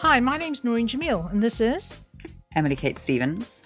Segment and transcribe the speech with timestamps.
[0.00, 1.92] Hi, my name's Noreen Jamil, and this is
[2.54, 3.60] Emily Kate Stevens.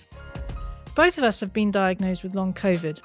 [0.94, 3.00] Both of us have been diagnosed with long COVID.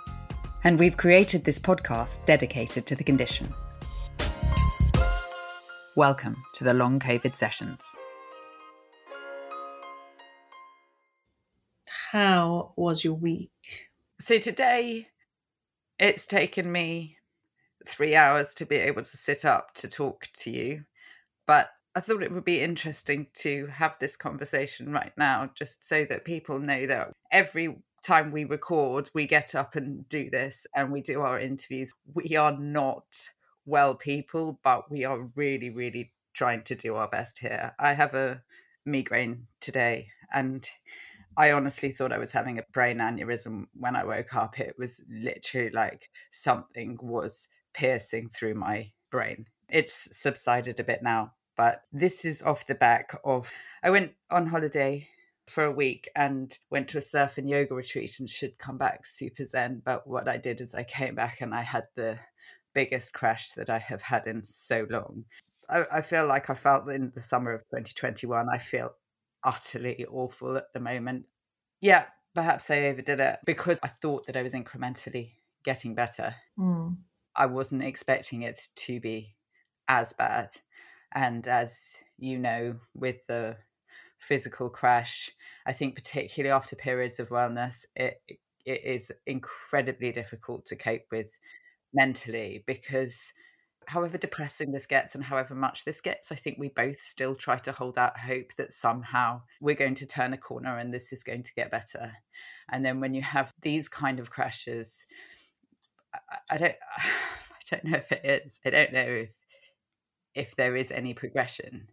[0.63, 3.53] And we've created this podcast dedicated to the condition.
[5.97, 7.83] Welcome to the Long COVID Sessions.
[12.11, 13.89] How was your week?
[14.21, 15.09] So today,
[15.99, 17.17] it's taken me
[17.85, 20.85] three hours to be able to sit up to talk to you.
[21.45, 26.05] But I thought it would be interesting to have this conversation right now, just so
[26.05, 30.91] that people know that every time we record, we get up and do this and
[30.91, 31.95] we do our interviews.
[32.13, 33.31] We are not
[33.65, 37.73] well people, but we are really, really trying to do our best here.
[37.79, 38.43] I have a
[38.85, 40.69] migraine today and
[41.35, 44.59] I honestly thought I was having a brain aneurysm when I woke up.
[44.59, 49.47] It was literally like something was piercing through my brain.
[49.67, 53.51] It's subsided a bit now, but this is off the back of
[53.83, 55.07] I went on holiday
[55.47, 59.05] for a week and went to a surf and yoga retreat and should come back
[59.05, 59.81] super zen.
[59.83, 62.19] But what I did is I came back and I had the
[62.73, 65.25] biggest crash that I have had in so long.
[65.69, 68.47] I, I feel like I felt in the summer of 2021.
[68.49, 68.91] I feel
[69.43, 71.25] utterly awful at the moment.
[71.81, 72.05] Yeah,
[72.35, 75.31] perhaps I overdid it because I thought that I was incrementally
[75.63, 76.35] getting better.
[76.59, 76.97] Mm.
[77.35, 79.35] I wasn't expecting it to be
[79.87, 80.49] as bad.
[81.13, 83.57] And as you know, with the
[84.19, 85.31] physical crash,
[85.65, 88.21] I think particularly after periods of wellness, it
[88.65, 91.37] it is incredibly difficult to cope with
[91.93, 93.31] mentally because
[93.87, 97.57] however depressing this gets and however much this gets, I think we both still try
[97.59, 101.23] to hold out hope that somehow we're going to turn a corner and this is
[101.23, 102.11] going to get better.
[102.69, 105.05] And then when you have these kind of crashes,
[106.51, 107.11] I, don't I
[107.71, 108.59] don't know if it is.
[108.65, 109.35] I don't know if
[110.37, 111.89] if there is any progression.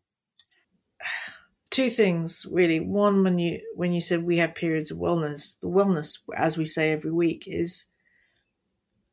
[1.70, 2.78] Two things really.
[2.80, 6.64] One, when you when you said we have periods of wellness, the wellness, as we
[6.64, 7.86] say every week, is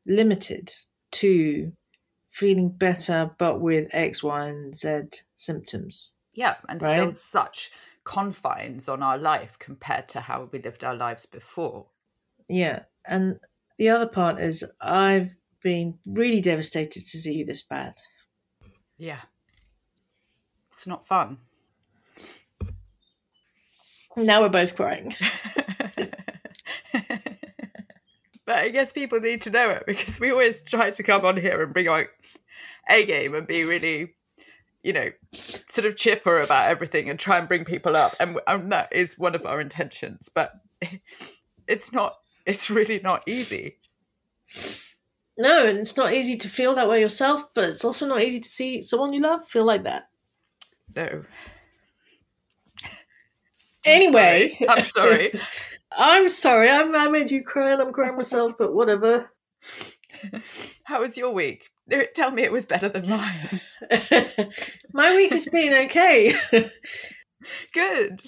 [0.06, 0.72] limited
[1.12, 1.72] to
[2.30, 6.12] feeling better, but with X, Y, and Z symptoms.
[6.34, 6.94] Yeah, and Right.
[6.94, 7.70] still such
[8.04, 11.88] confines on our life compared to how we lived our lives before.
[12.48, 13.38] Yeah, and
[13.78, 17.92] the other part is I've been really devastated to see you this bad.
[18.98, 19.20] Yeah.
[20.70, 21.38] It's not fun.
[24.16, 25.14] Now we're both crying.
[28.44, 31.36] but I guess people need to know it because we always try to come on
[31.36, 32.08] here and bring our
[32.90, 34.14] A game and be really,
[34.82, 38.14] you know, sort of chipper about everything and try and bring people up.
[38.20, 40.28] And, and that is one of our intentions.
[40.34, 40.52] But
[41.66, 42.16] it's not,
[42.46, 43.78] it's really not easy.
[45.38, 48.40] No, and it's not easy to feel that way yourself, but it's also not easy
[48.40, 50.08] to see someone you love feel like that.
[50.96, 51.24] No.
[53.84, 55.32] Anyway, I'm sorry.
[55.90, 56.70] I'm sorry.
[56.70, 59.32] I'm, I made you cry and I'm crying myself, but whatever.
[60.84, 61.68] How was your week?
[62.14, 63.60] Tell me it was better than mine.
[64.92, 66.32] My week has been okay.
[67.72, 68.20] Good.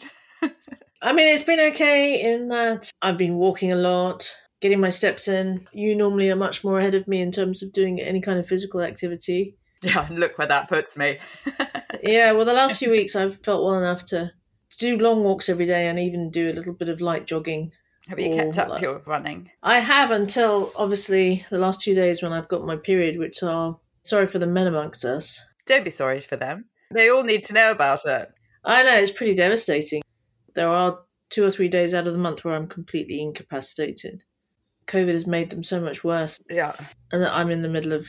[1.00, 5.28] I mean, it's been okay in that I've been walking a lot, getting my steps
[5.28, 5.68] in.
[5.74, 8.48] You normally are much more ahead of me in terms of doing any kind of
[8.48, 9.56] physical activity.
[9.82, 11.18] Yeah, and look where that puts me.
[12.02, 14.30] Yeah, well, the last few weeks I've felt well enough to
[14.78, 17.72] do long walks every day and even do a little bit of light jogging.
[18.08, 19.50] Have you kept up like- your running?
[19.62, 23.78] I have until obviously the last two days when I've got my period, which are
[24.02, 25.42] sorry for the men amongst us.
[25.66, 26.64] Don't be sorry for them.
[26.90, 28.30] They all need to know about it.
[28.64, 30.02] I know it's pretty devastating.
[30.54, 30.98] There are
[31.30, 34.24] two or three days out of the month where I'm completely incapacitated.
[34.86, 36.74] COVID has made them so much worse, Yeah.
[37.12, 38.08] and that I'm in the middle of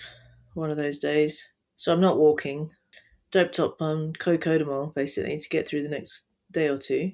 [0.53, 1.49] one of those days.
[1.77, 2.71] So I'm not walking,
[3.31, 7.11] doped up on cocodamol basically to get through the next day or two.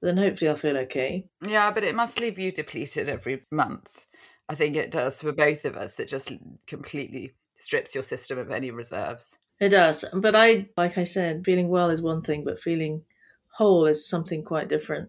[0.00, 1.26] But then hopefully I'll feel okay.
[1.46, 4.06] Yeah, but it must leave you depleted every month.
[4.48, 5.98] I think it does for both of us.
[5.98, 6.30] It just
[6.66, 9.36] completely strips your system of any reserves.
[9.58, 13.02] It does, but I, like I said, feeling well is one thing, but feeling
[13.48, 15.08] whole is something quite different.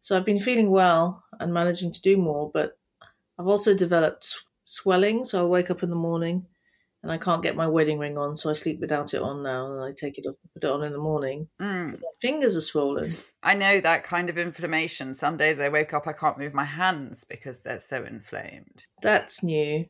[0.00, 2.78] So I've been feeling well and managing to do more, but
[3.38, 5.24] I've also developed swelling.
[5.24, 6.46] So I'll wake up in the morning
[7.02, 9.72] and I can't get my wedding ring on, so I sleep without it on now,
[9.72, 11.48] and I take it off and put it on in the morning.
[11.60, 12.00] Mm.
[12.00, 13.14] My fingers are swollen.
[13.42, 15.12] I know that kind of inflammation.
[15.12, 18.84] Some days I wake up, I can't move my hands because they're so inflamed.
[19.02, 19.86] That's new.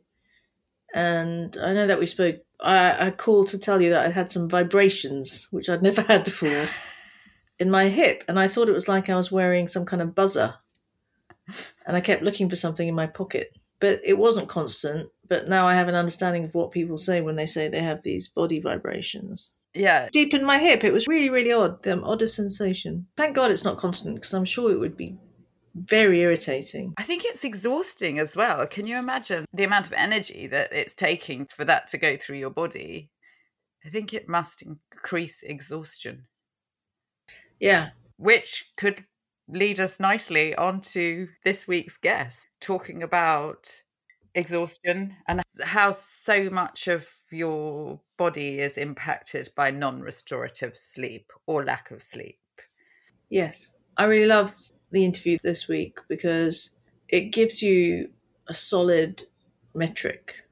[0.95, 2.37] And I know that we spoke.
[2.61, 6.25] I, I called to tell you that I had some vibrations, which I'd never had
[6.25, 6.67] before,
[7.59, 8.25] in my hip.
[8.27, 10.55] And I thought it was like I was wearing some kind of buzzer.
[11.87, 13.57] And I kept looking for something in my pocket.
[13.81, 15.09] But it wasn't constant.
[15.29, 18.03] But now I have an understanding of what people say when they say they have
[18.03, 19.53] these body vibrations.
[19.75, 20.09] Yeah.
[20.13, 20.85] deep in my hip.
[20.85, 21.83] It was really, really odd.
[21.83, 23.07] The oddest sensation.
[23.17, 25.17] Thank God it's not constant because I'm sure it would be
[25.75, 26.93] very irritating.
[26.99, 28.67] I think it's exhausting as well.
[28.67, 32.37] Can you imagine the amount of energy that it's taking for that to go through
[32.37, 33.09] your body?
[33.85, 36.27] I think it must increase exhaustion,
[37.59, 37.91] Yeah.
[38.17, 39.07] which could
[39.49, 43.83] lead us nicely onto this week's guest, talking about
[44.35, 51.65] exhaustion and how so much of your body is impacted by non restorative sleep or
[51.65, 52.39] lack of sleep.
[53.29, 53.73] Yes.
[53.97, 54.55] I really loved
[54.91, 56.73] the interview this week because
[57.09, 58.09] it gives you
[58.49, 59.23] a solid
[59.75, 60.43] metric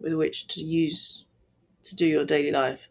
[0.00, 1.24] with which to use
[1.84, 2.88] to do your daily life.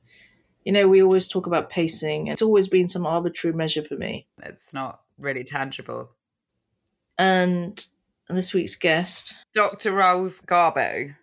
[0.65, 4.27] You know, we always talk about pacing, it's always been some arbitrary measure for me.
[4.43, 6.11] It's not really tangible.
[7.17, 7.83] And
[8.29, 9.91] this week's guest, Dr.
[9.91, 11.15] Raouf Gharbo,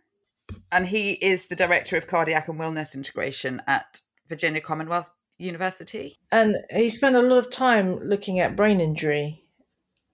[0.73, 6.19] and he is the Director of Cardiac and Wellness Integration at Virginia Commonwealth University.
[6.33, 9.45] and he spent a lot of time looking at brain injury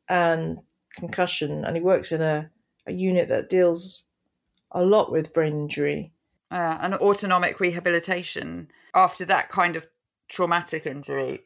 [0.09, 0.59] and
[0.97, 2.51] concussion, and he works in a,
[2.87, 4.03] a unit that deals
[4.73, 6.13] a lot with brain injury.
[6.51, 9.87] uh, and autonomic rehabilitation after that kind of
[10.29, 11.45] traumatic injury,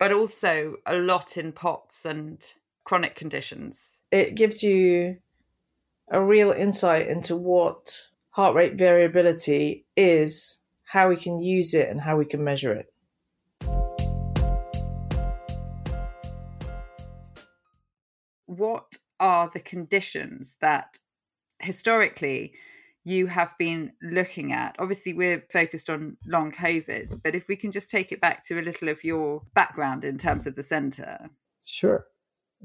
[0.00, 2.54] but also a lot in POTS and
[2.84, 3.98] chronic conditions.
[4.10, 5.18] It gives you
[6.10, 12.00] a real insight into what heart rate variability is, how we can use it, and
[12.00, 12.86] how we can measure it.
[18.46, 20.98] What are the conditions that
[21.58, 22.54] historically
[23.04, 24.76] you have been looking at?
[24.78, 28.60] Obviously, we're focused on long COVID, but if we can just take it back to
[28.60, 31.30] a little of your background in terms of the centre.
[31.64, 32.06] Sure.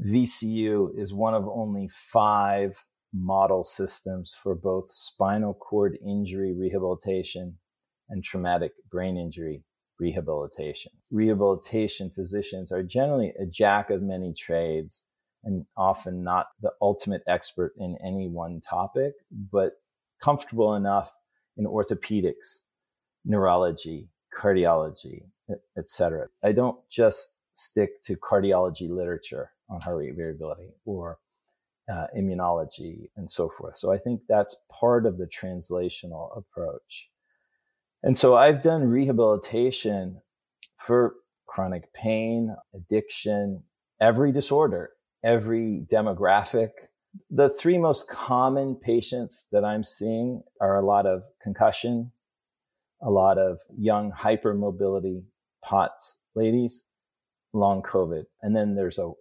[0.03, 7.57] VCU is one of only five model systems for both spinal cord injury rehabilitation
[8.09, 9.63] and traumatic brain injury
[9.99, 10.91] rehabilitation.
[11.11, 15.03] Rehabilitation physicians are generally a jack of many trades
[15.45, 19.73] and often not the ultimate expert in any one topic, but
[20.25, 21.15] comfortable enough
[21.55, 22.63] in orthopedics,
[23.25, 25.21] neurology, cardiology,
[25.77, 26.27] etc.
[26.43, 31.19] I don't just stick to cardiology literature on heart rate variability or
[31.87, 33.75] uh, immunology and so forth.
[33.75, 37.11] So I think that's part of the translational approach.
[38.01, 40.21] And so I've done rehabilitation
[40.77, 41.13] for
[41.45, 43.61] chronic pain, addiction,
[44.01, 44.89] every disorder,
[45.23, 46.71] every demographic.
[47.29, 52.11] The three most common patients that I'm seeing are a lot of concussion,
[53.01, 55.23] a lot of young hypermobility
[55.63, 56.85] POTS ladies,
[57.53, 58.25] long COVID.
[58.41, 59.11] And then there's a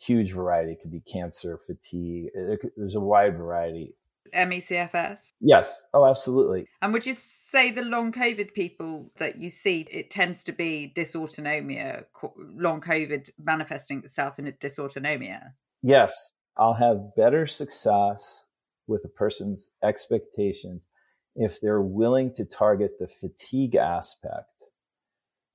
[0.00, 0.72] huge variety.
[0.72, 2.28] It could be cancer, fatigue.
[2.76, 3.94] There's a wide variety.
[4.34, 5.32] MECFS?
[5.40, 5.84] Yes.
[5.94, 6.66] Oh, absolutely.
[6.82, 10.92] And would you say the long COVID people that you see, it tends to be
[10.94, 12.04] dysautonomia,
[12.36, 15.52] long COVID manifesting itself in a dysautonomia?
[15.82, 16.34] Yes.
[16.58, 18.46] I'll have better success
[18.86, 20.82] with a person's expectations
[21.36, 24.64] if they're willing to target the fatigue aspect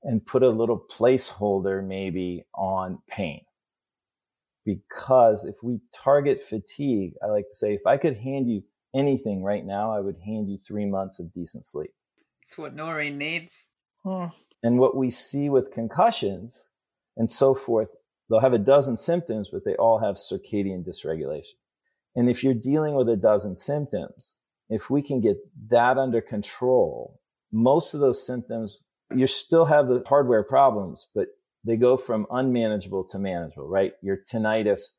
[0.04, 3.42] and put a little placeholder maybe on pain.
[4.66, 8.64] Because if we target fatigue, I like to say, if I could hand you
[8.96, 11.92] anything right now, I would hand you three months of decent sleep.
[12.42, 13.66] It's what Noreen needs.
[14.04, 14.28] Hmm.
[14.64, 16.68] And what we see with concussions
[17.18, 17.90] and so forth,
[18.34, 21.54] they'll have a dozen symptoms, but they all have circadian dysregulation.
[22.16, 24.38] And if you're dealing with a dozen symptoms,
[24.70, 25.38] if we can get
[25.70, 27.20] that under control,
[27.52, 28.82] most of those symptoms,
[29.16, 31.28] you still have the hardware problems, but
[31.64, 33.94] they go from unmanageable to manageable, right?
[34.02, 34.96] Your tinnitus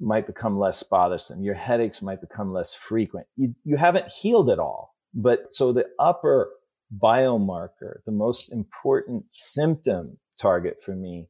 [0.00, 1.42] might become less bothersome.
[1.42, 3.26] Your headaches might become less frequent.
[3.36, 4.94] You, you haven't healed it all.
[5.12, 6.50] But so the upper
[6.98, 11.28] biomarker, the most important symptom target for me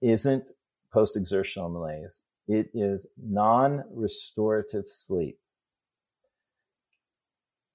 [0.00, 0.48] isn't
[0.92, 2.22] post exertional malaise.
[2.46, 5.38] It is non restorative sleep.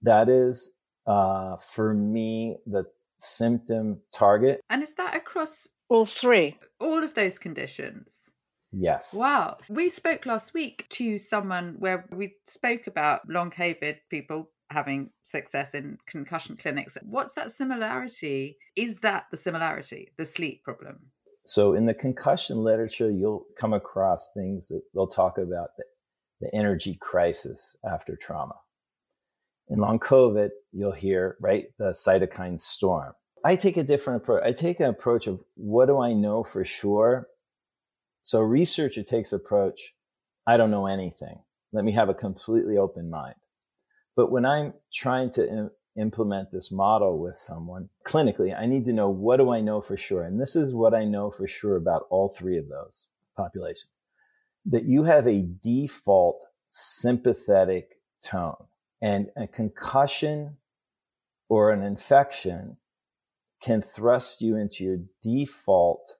[0.02, 0.76] That is,
[1.08, 2.86] uh, for me, the
[3.18, 4.62] symptom target.
[4.70, 6.58] And is that across All three.
[6.80, 8.30] all of those conditions?
[8.72, 9.14] Yes.
[9.18, 9.58] Wow.
[9.70, 15.76] We spoke last week to someone where we spoke about long COVID people having success
[15.76, 16.98] in concussion clinics.
[17.04, 18.58] What's that similarity?
[18.76, 21.12] Is that the similarity, the sleep problem?
[21.46, 25.84] So in the concussion literature, you'll come across things that they'll talk about the,
[26.42, 28.56] the energy crisis after trauma.
[29.70, 33.14] In long COVID, you'll hear, right, the cytokine storm.
[33.46, 34.44] I take a different approach.
[34.46, 37.28] I take an approach of what do I know for sure?
[38.24, 39.94] So a researcher takes approach,
[40.48, 41.40] I don't know anything.
[41.74, 43.36] Let me have a completely open mind.
[44.16, 48.94] But when I'm trying to uh, implement this model with someone clinically, I need to
[48.94, 50.24] know what do I know for sure?
[50.24, 53.08] And this is what I know for sure about all three of those
[53.38, 53.90] populations
[54.66, 58.56] that you have a default sympathetic tone
[59.02, 60.58] and a concussion
[61.50, 62.78] or an infection
[63.62, 66.18] can thrust you into your default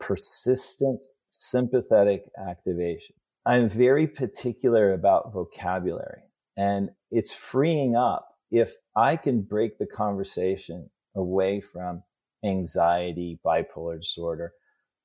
[0.00, 3.14] persistent sympathetic activation.
[3.44, 6.22] I'm very particular about vocabulary
[6.56, 12.02] and it's freeing up if I can break the conversation away from
[12.44, 14.52] anxiety, bipolar disorder,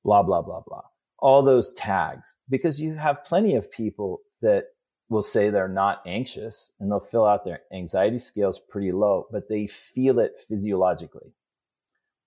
[0.04, 0.82] blah, blah, blah, blah.
[1.18, 4.66] All those tags, because you have plenty of people that
[5.08, 9.48] will say they're not anxious and they'll fill out their anxiety scales pretty low, but
[9.48, 11.32] they feel it physiologically.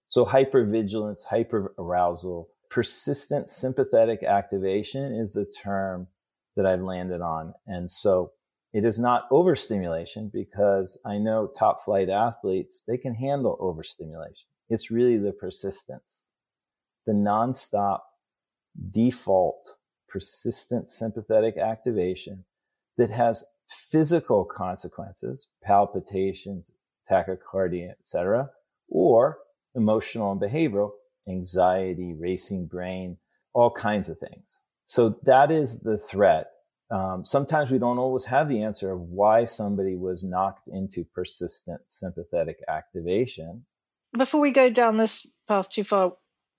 [0.08, 6.08] So hypervigilance, hyperarousal, persistent sympathetic activation is the term
[6.56, 7.54] that I've landed on.
[7.66, 8.32] And so
[8.74, 14.48] it is not overstimulation because I know top flight athletes, they can handle overstimulation.
[14.70, 16.26] It's really the persistence,
[17.06, 18.00] the nonstop
[18.92, 19.76] default
[20.08, 22.46] persistent sympathetic activation
[22.98, 26.72] that has physical consequences, palpitations,
[27.10, 28.50] tachycardia, etc.,
[28.90, 29.40] or
[29.76, 30.92] emotional and behavioral,
[31.28, 33.18] anxiety, racing brain,
[33.54, 34.62] all kinds of things.
[34.86, 36.48] So that is the threat.
[36.90, 41.82] Um, sometimes we don't always have the answer of why somebody was knocked into persistent
[41.88, 43.66] sympathetic activation.
[44.18, 46.14] Before we go down this path too far,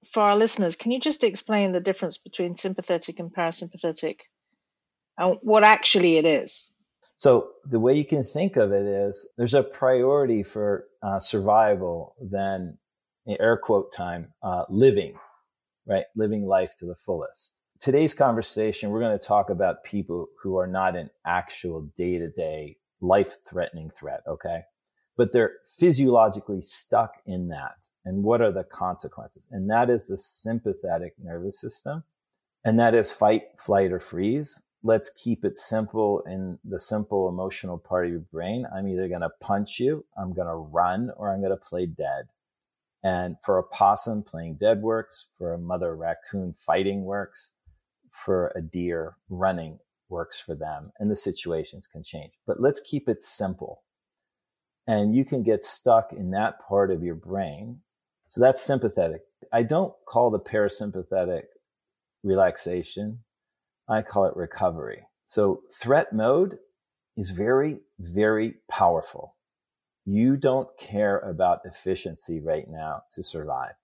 [0.06, 4.20] for our listeners, can you just explain the difference between sympathetic and parasympathetic
[5.16, 6.73] and what actually it is?
[7.16, 12.14] So the way you can think of it is there's a priority for uh, survival
[12.20, 12.78] than
[13.26, 15.18] air quote time, uh, living,
[15.85, 16.04] right?
[16.14, 17.54] Living life to the fullest.
[17.80, 22.28] Today's conversation, we're going to talk about people who are not an actual day to
[22.28, 24.23] day life threatening threat.
[24.26, 24.62] Okay.
[25.16, 27.87] But they're physiologically stuck in that.
[28.04, 29.47] And what are the consequences?
[29.52, 32.02] And that is the sympathetic nervous system.
[32.64, 34.61] And that is fight, flight, or freeze.
[34.82, 38.66] Let's keep it simple in the simple emotional part of your brain.
[38.75, 41.87] I'm either going to punch you, I'm going to run, or I'm going to play
[41.87, 42.28] dead.
[43.04, 45.28] And for a possum, playing dead works.
[45.38, 47.52] For a mother raccoon, fighting works.
[48.10, 50.92] For a deer, running works for them.
[50.98, 52.32] And the situations can change.
[52.46, 53.82] But let's keep it simple.
[54.86, 57.80] And you can get stuck in that part of your brain.
[58.28, 59.22] So that's sympathetic.
[59.52, 61.44] I don't call the parasympathetic
[62.22, 63.20] relaxation.
[63.88, 65.06] I call it recovery.
[65.26, 66.58] So threat mode
[67.16, 69.36] is very, very powerful.
[70.06, 73.74] You don't care about efficiency right now to survive,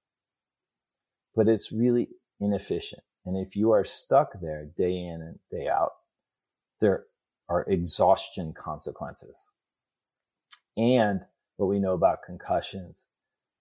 [1.37, 2.09] but it's really
[2.41, 3.03] inefficient.
[3.27, 5.93] And if you are stuck there day in and day out,
[6.81, 7.05] there
[7.49, 9.51] are exhaustion consequences.
[10.77, 11.21] And
[11.57, 13.07] what we know about concussions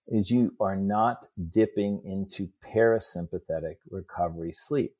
[0.08, 4.96] is you are not dipping into parasympathetic recovery sleep.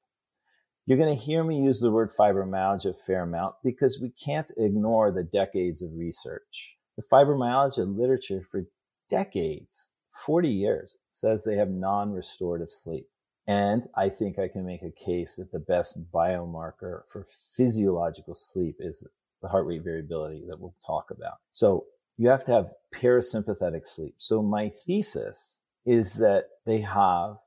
[0.86, 4.52] You're going to hear me use the word fibromyalgia a fair amount because we can't
[4.58, 6.78] ignore the decades of research.
[6.98, 8.66] The fibromyalgia literature for
[9.10, 9.90] decades,
[10.26, 13.08] 40 years, says they have non restorative sleep.
[13.48, 18.78] And I think I can make a case that the best biomarker for physiological sleep
[18.80, 19.06] is
[19.42, 21.40] the heart rate variability that we'll talk about.
[21.52, 21.86] So
[22.18, 24.16] you have to have parasympathetic sleep.
[24.18, 27.38] So my thesis is that they have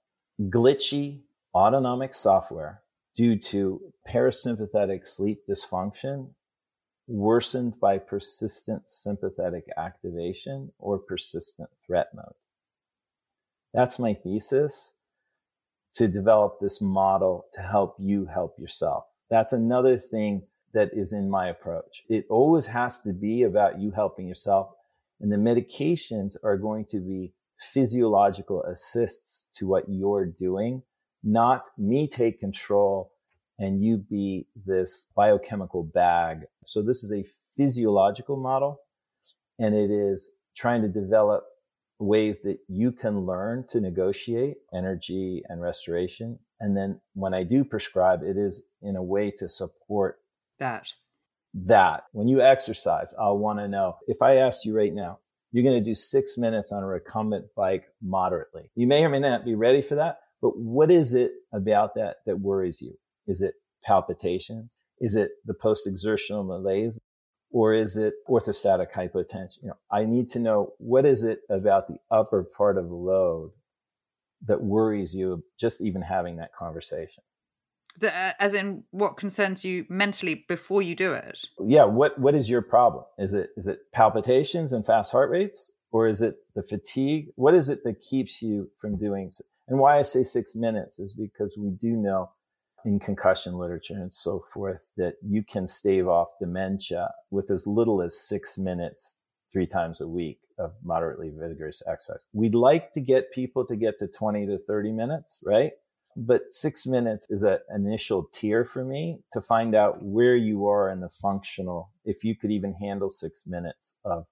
[0.41, 1.23] glitchy
[1.55, 2.83] autonomic software
[3.15, 6.29] due to parasympathetic sleep dysfunction
[7.09, 12.35] worsened by persistent sympathetic activation or persistent threat mode.
[13.73, 14.93] That's my thesis
[15.97, 19.05] to develop this model to help you help yourself.
[19.31, 20.43] That's another thing
[20.75, 22.05] that is in my approach.
[22.09, 24.69] It always has to be about you helping yourself.
[25.21, 30.83] And the medications are going to be physiological assists to what you're doing,
[31.25, 33.12] not me take control
[33.59, 36.43] and you be this biochemical bag.
[36.67, 37.25] So this is a
[37.57, 38.81] physiological model
[39.59, 41.45] and it is trying to develop
[41.99, 46.38] ways that you can learn to negotiate energy and restoration.
[46.61, 50.19] And then when I do prescribe, it is in a way to support
[50.59, 50.93] that.
[51.55, 55.21] That when you exercise, I'll want to know if I ask you right now,
[55.53, 58.71] you're going to do six minutes on a recumbent bike moderately.
[58.75, 62.17] You may or may not be ready for that, but what is it about that
[62.26, 62.99] that worries you?
[63.26, 64.79] Is it palpitations?
[65.00, 66.99] Is it the post exertional malaise?
[67.56, 69.62] Or is it orthostatic hypotension?
[69.62, 72.94] You know, I need to know what is it about the upper part of the
[72.94, 73.52] load
[74.44, 77.22] that worries you just even having that conversation.
[77.98, 81.46] The, uh, as in, what concerns you mentally before you do it?
[81.58, 81.84] Yeah.
[81.84, 83.04] What What is your problem?
[83.16, 87.28] Is it is it palpitations and fast heart rates, or is it the fatigue?
[87.36, 89.30] What is it that keeps you from doing?
[89.66, 92.32] And why I say six minutes is because we do know
[92.87, 98.00] in concussion literature and so forth that you can stave off dementia with as little
[98.00, 99.19] as six minutes
[99.52, 102.26] three times a week of moderately vigorous exercise.
[102.33, 105.73] We'd like to get people to get to 20 to 30 minutes, right?
[106.16, 110.88] But six minutes is an initial tier for me to find out where you are
[110.88, 114.26] in the functional, if you could even handle six minutes of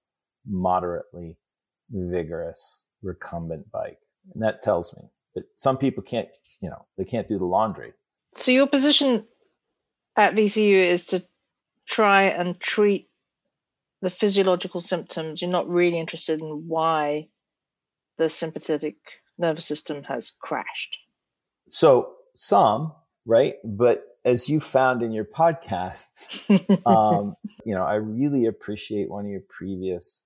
[0.47, 1.37] moderately
[1.91, 3.99] vigorous recumbent bike.
[4.33, 5.03] And that tells me.
[5.35, 6.29] But some people can't,
[6.61, 7.93] you know, they can't do the laundry.
[8.35, 9.25] So your position
[10.15, 11.25] at VCU is to
[11.87, 13.09] try and treat
[14.01, 15.41] the physiological symptoms.
[15.41, 17.29] You're not really interested in why
[18.17, 18.97] the sympathetic
[19.37, 20.97] nervous system has crashed.
[21.67, 22.93] So some,
[23.25, 23.55] right?
[23.63, 26.29] But as you found in your podcasts,
[26.85, 30.23] um, you know, I really appreciate one of your previous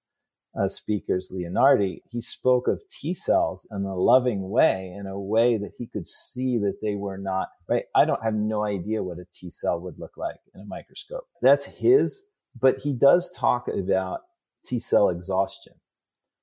[0.60, 2.02] uh, speakers, Leonardi.
[2.10, 6.06] He spoke of T cells in a loving way, in a way that he could
[6.06, 7.86] see that they were not right.
[7.96, 11.28] I don't have no idea what a T cell would look like in a microscope.
[11.42, 12.26] That's his,
[12.60, 14.22] but he does talk about
[14.66, 15.74] T cell exhaustion.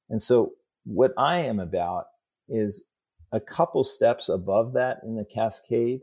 [0.09, 0.53] And so
[0.85, 2.07] what I am about
[2.49, 2.89] is
[3.33, 6.01] a couple steps above that in the cascade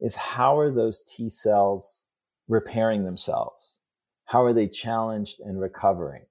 [0.00, 2.04] is how are those T cells
[2.46, 3.78] repairing themselves?
[4.26, 6.26] How are they challenged and recovering?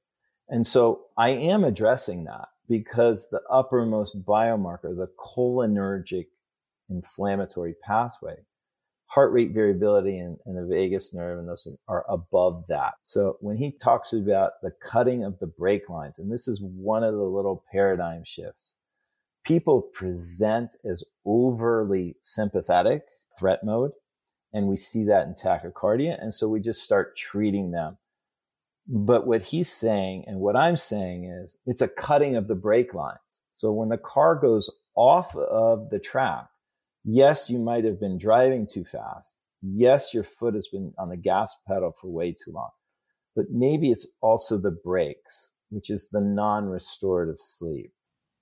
[0.53, 6.27] And so I am addressing that because the uppermost biomarker, the cholinergic
[6.91, 8.35] inflammatory pathway,
[9.07, 12.93] heart rate variability and, in, the vagus nerve and those things are above that.
[13.01, 17.03] So when he talks about the cutting of the brake lines, and this is one
[17.03, 18.75] of the little paradigm shifts,
[19.43, 23.05] people present as overly sympathetic
[23.39, 23.93] threat mode.
[24.53, 26.21] And we see that in tachycardia.
[26.21, 27.97] And so we just start treating them.
[28.87, 32.93] But what he's saying and what I'm saying is it's a cutting of the brake
[32.93, 33.43] lines.
[33.53, 36.47] So when the car goes off of the track,
[37.05, 39.37] yes, you might have been driving too fast.
[39.61, 42.71] Yes, your foot has been on the gas pedal for way too long.
[43.35, 47.93] But maybe it's also the brakes, which is the non restorative sleep.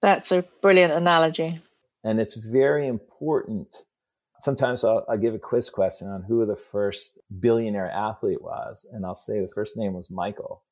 [0.02, 1.62] That's a brilliant analogy.
[2.04, 3.84] And it's very important.
[4.42, 9.06] Sometimes I'll, I'll, give a quiz question on who the first billionaire athlete was, and
[9.06, 10.64] I'll say the first name was Michael.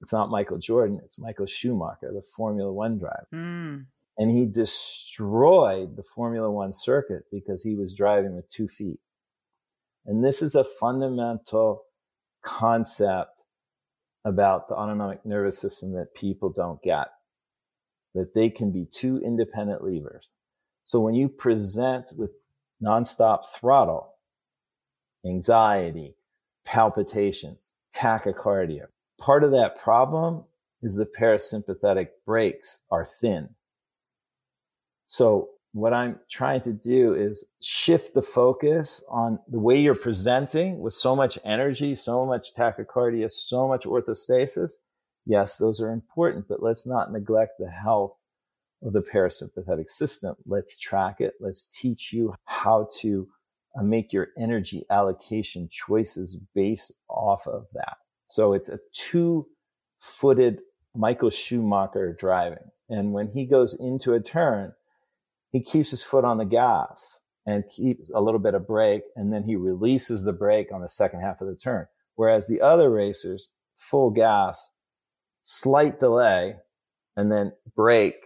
[0.00, 3.26] It's not Michael Jordan, it's Michael Schumacher, the Formula One driver.
[3.34, 3.86] Mm.
[4.16, 9.00] And he destroyed the Formula One circuit because he was driving with two feet.
[10.06, 11.82] And this is a fundamental
[12.44, 13.42] concept
[14.24, 17.08] about the autonomic nervous system that people don't get
[18.14, 20.30] that they can be two independent levers.
[20.84, 22.30] So when you present with
[22.82, 24.14] nonstop throttle,
[25.26, 26.14] anxiety,
[26.64, 28.86] palpitations, tachycardia,
[29.20, 30.44] part of that problem
[30.82, 33.48] is the parasympathetic brakes are thin.
[35.06, 40.80] So what I'm trying to do is shift the focus on the way you're presenting
[40.80, 44.74] with so much energy, so much tachycardia, so much orthostasis
[45.26, 48.20] Yes, those are important, but let's not neglect the health
[48.84, 50.36] of the parasympathetic system.
[50.46, 51.34] Let's track it.
[51.40, 53.28] Let's teach you how to
[53.78, 57.96] uh, make your energy allocation choices based off of that.
[58.28, 59.46] So it's a two
[59.98, 60.60] footed
[60.94, 62.70] Michael Schumacher driving.
[62.88, 64.74] And when he goes into a turn,
[65.50, 69.02] he keeps his foot on the gas and keeps a little bit of brake.
[69.16, 71.86] And then he releases the brake on the second half of the turn.
[72.16, 74.70] Whereas the other racers, full gas,
[75.42, 76.56] slight delay,
[77.16, 78.24] and then brake,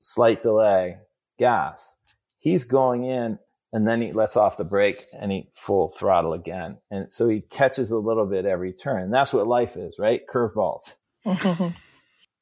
[0.00, 0.98] slight delay,
[1.38, 1.96] gas.
[2.38, 3.38] He's going in
[3.72, 6.78] and then he lets off the brake and he full throttle again.
[6.90, 9.02] And so he catches a little bit every turn.
[9.02, 10.22] And that's what life is, right?
[10.32, 10.94] Curveballs.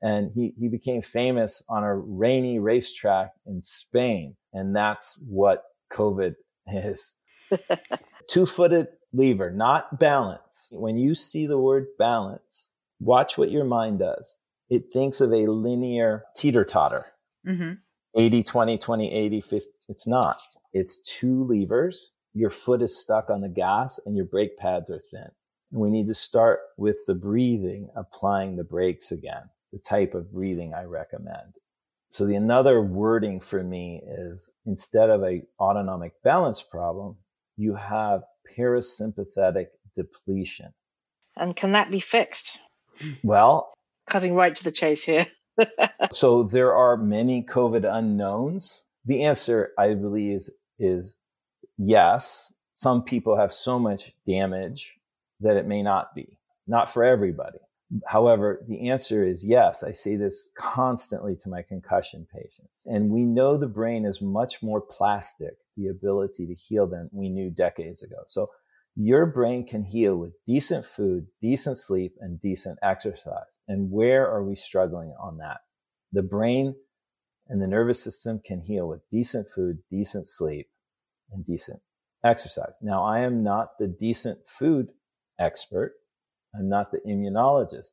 [0.02, 4.36] and he, he became famous on a rainy racetrack in Spain.
[4.54, 6.34] And that's what COVID
[6.66, 7.16] is.
[8.30, 10.70] Two footed lever, not balance.
[10.72, 14.36] When you see the word balance, watch what your mind does.
[14.70, 17.12] It thinks of a linear teeter totter.
[17.48, 17.72] Mm-hmm.
[18.16, 19.70] 80, 20, 20, 80, 50.
[19.88, 20.38] It's not.
[20.72, 22.12] It's two levers.
[22.34, 25.28] Your foot is stuck on the gas and your brake pads are thin.
[25.72, 30.32] And we need to start with the breathing, applying the brakes again, the type of
[30.32, 31.54] breathing I recommend.
[32.10, 37.16] So the another wording for me is instead of a autonomic balance problem,
[37.56, 38.22] you have
[38.56, 40.72] parasympathetic depletion.
[41.36, 42.58] And can that be fixed?
[43.22, 43.72] Well,
[44.06, 45.26] cutting right to the chase here.
[46.10, 48.84] so there are many COVID unknowns.
[49.04, 51.16] The answer, I believe, is, is
[51.76, 54.98] yes, some people have so much damage
[55.40, 57.58] that it may not be, not for everybody.
[58.06, 59.82] However, the answer is yes.
[59.82, 62.82] I say this constantly to my concussion patients.
[62.84, 67.30] And we know the brain is much more plastic, the ability to heal than we
[67.30, 68.18] knew decades ago.
[68.26, 68.50] So
[69.00, 73.46] your brain can heal with decent food, decent sleep, and decent exercise.
[73.68, 75.58] And where are we struggling on that?
[76.10, 76.74] The brain
[77.46, 80.66] and the nervous system can heal with decent food, decent sleep,
[81.30, 81.80] and decent
[82.24, 82.74] exercise.
[82.82, 84.88] Now, I am not the decent food
[85.38, 85.92] expert.
[86.52, 87.92] I'm not the immunologist,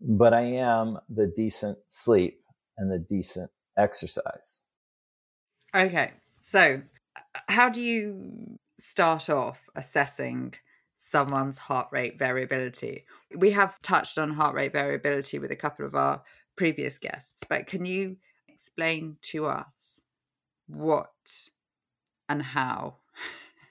[0.00, 2.40] but I am the decent sleep
[2.78, 4.62] and the decent exercise.
[5.74, 6.12] Okay.
[6.40, 6.80] So,
[7.48, 10.54] how do you start off assessing
[10.96, 13.04] someone's heart rate variability?
[13.34, 16.22] We have touched on heart rate variability with a couple of our
[16.56, 18.16] previous guests, but can you
[18.48, 20.00] explain to us
[20.66, 21.12] what
[22.28, 22.96] and how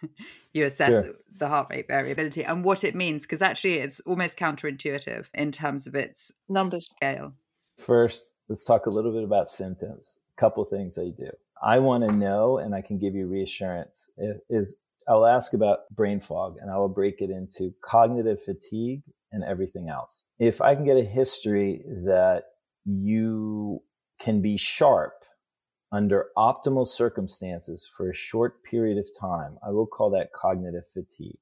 [0.54, 1.16] you assess sure.
[1.36, 3.24] the heart rate variability and what it means?
[3.24, 6.90] Because actually it's almost counterintuitive in terms of its numbers.
[6.96, 7.34] scale.
[7.78, 10.18] First let's talk a little bit about symptoms.
[10.38, 11.30] A couple things i do.
[11.62, 14.10] I want to know and i can give you reassurance
[14.50, 19.44] is i'll ask about brain fog and i will break it into cognitive fatigue and
[19.44, 22.44] everything else if i can get a history that
[22.86, 23.82] you
[24.20, 25.14] can be sharp
[25.92, 31.38] under optimal circumstances for a short period of time, I will call that cognitive fatigue.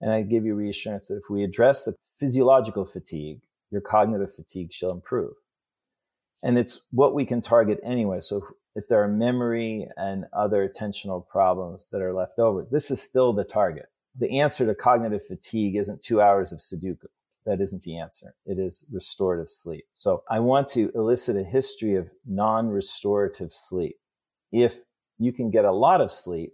[0.00, 4.72] And I give you reassurance that if we address the physiological fatigue, your cognitive fatigue
[4.72, 5.32] shall improve.
[6.42, 8.20] And it's what we can target anyway.
[8.20, 13.02] So if there are memory and other attentional problems that are left over, this is
[13.02, 13.86] still the target.
[14.18, 17.06] The answer to cognitive fatigue isn't two hours of Sudoku
[17.46, 18.34] that isn't the answer.
[18.44, 19.84] It is restorative sleep.
[19.94, 23.96] So I want to elicit a history of non-restorative sleep.
[24.52, 24.80] If
[25.18, 26.52] you can get a lot of sleep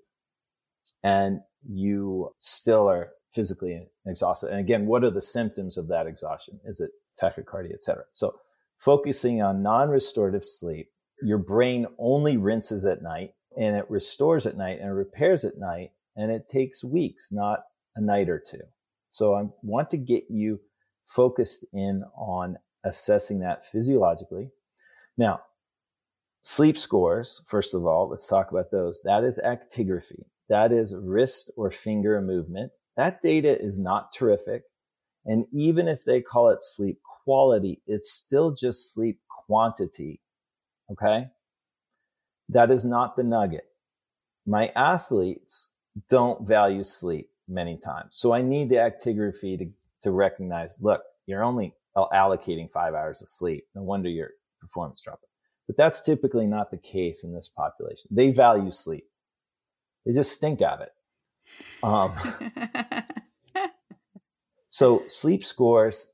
[1.03, 4.51] and you still are physically exhausted.
[4.51, 6.61] And again, what are the symptoms of that exhaustion?
[6.65, 8.05] Is it tachycardia, etc.?
[8.13, 8.35] So
[8.77, 10.91] focusing on non-restorative sleep,
[11.23, 15.93] your brain only rinses at night and it restores at night and repairs at night.
[16.17, 17.61] And it takes weeks, not
[17.97, 18.61] a night or two.
[19.09, 20.61] So I want to get you
[21.07, 24.51] focused in on assessing that physiologically.
[25.17, 25.41] Now,
[26.43, 29.01] sleep scores, first of all, let's talk about those.
[29.05, 30.25] That is actigraphy.
[30.49, 32.73] That is wrist or finger movement.
[32.97, 34.65] That data is not terrific.
[35.25, 40.21] And even if they call it sleep quality, it's still just sleep quantity.
[40.93, 41.29] Okay.
[42.49, 43.65] That is not the nugget.
[44.47, 45.73] My athletes
[46.09, 48.17] don't value sleep many times.
[48.17, 49.71] So I need the actigraphy to
[50.03, 53.65] to recognize, look, you're only allocating five hours of sleep.
[53.75, 55.29] No wonder your performance dropping.
[55.67, 58.09] But that's typically not the case in this population.
[58.11, 59.05] They value sleep.
[60.05, 60.93] They just stink at it.
[61.85, 62.15] Um,
[64.71, 66.09] so sleep scores,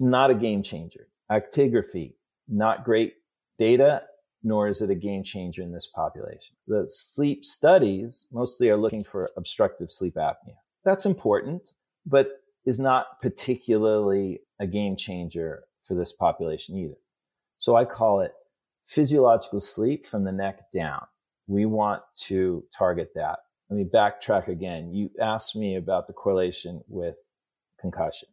[0.00, 1.08] not a game changer.
[1.30, 2.14] Actigraphy,
[2.48, 3.14] not great
[3.62, 4.02] data,
[4.42, 6.56] nor is it a game changer in this population.
[6.66, 10.56] The sleep studies mostly are looking for obstructive sleep apnea.
[10.84, 11.72] That's important,
[12.04, 16.98] but is not particularly a game changer for this population either.
[17.58, 18.32] So I call it
[18.84, 21.06] physiological sleep from the neck down.
[21.46, 23.38] We want to target that.
[23.70, 24.92] Let me backtrack again.
[24.92, 27.18] You asked me about the correlation with
[27.80, 28.28] concussion.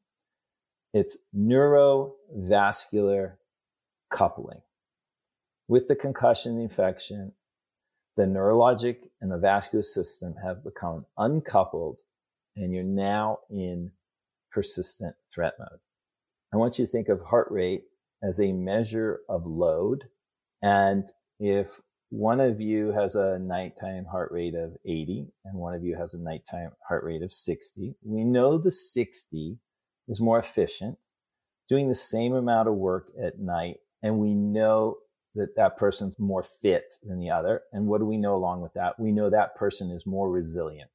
[0.91, 3.33] It's neurovascular
[4.09, 4.61] coupling.
[5.69, 7.33] With the concussion the infection,
[8.17, 11.97] the neurologic and the vascular system have become uncoupled
[12.55, 13.91] and you're now in
[14.51, 15.79] persistent threat mode.
[16.51, 17.83] I want you to think of heart rate
[18.23, 20.05] as a measure of load.
[20.63, 21.05] And
[21.39, 21.79] if
[22.09, 26.15] one of you has a nighttime heart rate of 80 and one of you has
[26.15, 29.59] a nighttime heart rate of 60, we know the 60
[30.07, 30.97] is more efficient,
[31.69, 33.77] doing the same amount of work at night.
[34.01, 34.97] And we know
[35.35, 37.61] that that person's more fit than the other.
[37.71, 38.99] And what do we know along with that?
[38.99, 40.89] We know that person is more resilient.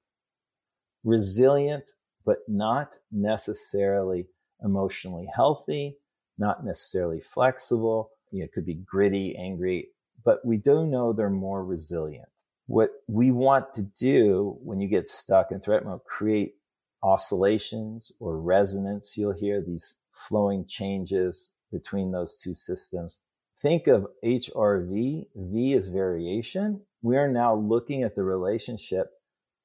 [1.04, 1.90] Resilient
[2.24, 4.26] but not necessarily
[4.62, 5.98] emotionally healthy,
[6.38, 8.10] not necessarily flexible.
[8.30, 9.88] You know, it could be gritty, angry,
[10.24, 12.28] but we do know they're more resilient.
[12.66, 16.54] What we want to do when you get stuck in threat mode, create
[17.02, 19.16] oscillations or resonance.
[19.18, 23.18] You'll hear these flowing changes between those two systems.
[23.60, 25.26] Think of HRV.
[25.34, 26.82] V is variation.
[27.02, 29.08] We are now looking at the relationship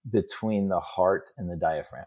[0.10, 2.06] between the heart and the diaphragm.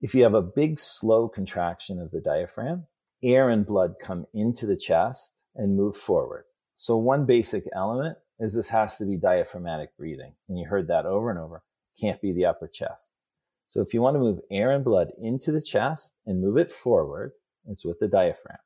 [0.00, 2.86] If you have a big slow contraction of the diaphragm,
[3.22, 6.44] air and blood come into the chest and move forward.
[6.76, 10.34] So one basic element is this has to be diaphragmatic breathing.
[10.48, 11.62] And you heard that over and over.
[12.00, 13.12] can't be the upper chest.
[13.66, 16.70] So if you want to move air and blood into the chest and move it
[16.70, 17.32] forward,
[17.66, 18.58] it's with the diaphragm.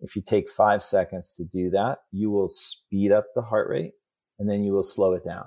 [0.00, 3.92] If you take five seconds to do that, you will speed up the heart rate
[4.38, 5.46] and then you will slow it down,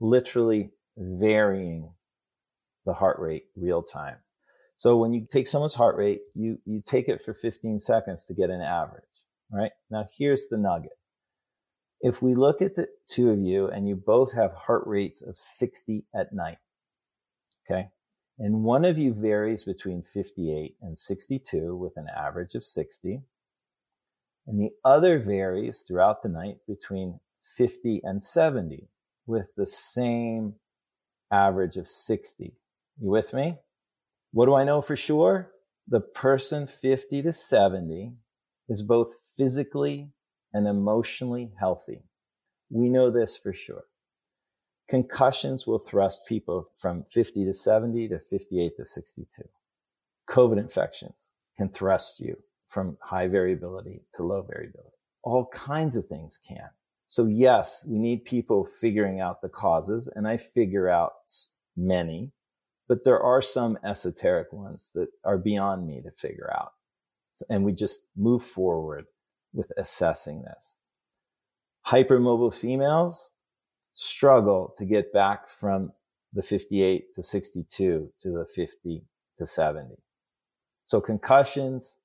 [0.00, 1.92] literally varying
[2.84, 4.16] the heart rate real time.
[4.76, 8.34] So when you take someone's heart rate, you, you take it for 15 seconds to
[8.34, 9.04] get an average.
[9.50, 10.98] Right now, here's the nugget.
[12.00, 15.38] If we look at the two of you and you both have heart rates of
[15.38, 16.58] 60 at night,
[17.64, 17.88] okay,
[18.38, 23.22] and one of you varies between 58 and 62 with an average of 60,
[24.46, 28.88] and the other varies throughout the night between 50 and 70
[29.26, 30.54] with the same
[31.30, 32.54] average of 60.
[33.00, 33.56] You with me?
[34.32, 35.50] What do I know for sure?
[35.88, 38.12] The person 50 to 70
[38.68, 40.10] is both physically
[40.52, 42.02] and emotionally healthy.
[42.70, 43.84] We know this for sure.
[44.88, 49.42] Concussions will thrust people from 50 to 70 to 58 to 62.
[50.28, 52.36] COVID infections can thrust you
[52.74, 54.90] from high variability to low variability.
[55.22, 56.68] All kinds of things can.
[57.08, 61.12] So yes, we need people figuring out the causes and I figure out
[61.76, 62.32] many
[62.88, 66.72] but there are some esoteric ones that are beyond me to figure out.
[67.48, 69.06] And we just move forward
[69.52, 70.76] with assessing this.
[71.86, 73.30] Hypermobile females
[73.92, 75.92] struggle to get back from
[76.32, 79.04] the 58 to 62 to the 50
[79.38, 79.96] to 70.
[80.86, 81.98] So concussions,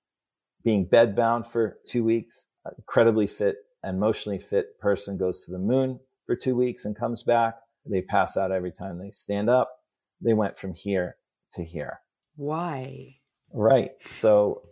[0.64, 6.00] being bedbound for two weeks, incredibly fit and emotionally fit person goes to the moon
[6.26, 7.56] for two weeks and comes back.
[7.86, 9.80] They pass out every time they stand up
[10.22, 11.18] they went from here
[11.54, 12.02] to here.
[12.36, 13.18] Why?
[13.54, 13.92] Right.
[14.08, 14.64] So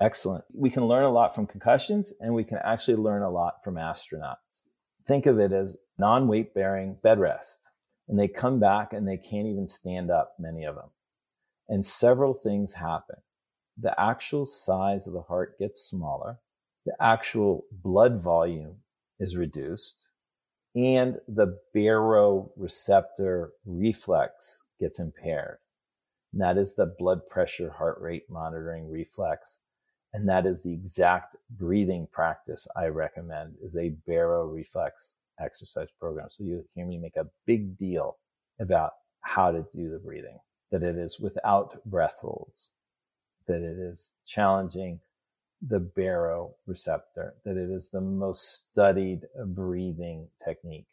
[0.00, 0.44] excellent.
[0.54, 3.74] We can learn a lot from concussions and we can actually learn a lot from
[3.74, 4.64] astronauts.
[5.06, 7.68] Think of it as non weight bearing bed rest.
[8.08, 10.90] And they come back and they can't even stand up, many of them.
[11.68, 13.16] And several things happen.
[13.80, 16.38] The actual size of the heart gets smaller.
[16.84, 18.76] The actual blood volume
[19.18, 20.08] is reduced
[20.74, 25.58] and the baroreceptor reflex gets impaired.
[26.32, 29.60] And that is the blood pressure heart rate monitoring reflex.
[30.12, 36.28] And that is the exact breathing practice I recommend is a baroreflex exercise program.
[36.30, 38.18] So you hear me make a big deal
[38.60, 40.38] about how to do the breathing,
[40.70, 42.70] that it is without breath holds,
[43.50, 45.00] that it is challenging
[45.60, 50.86] the baroreceptor, that it is the most studied breathing technique.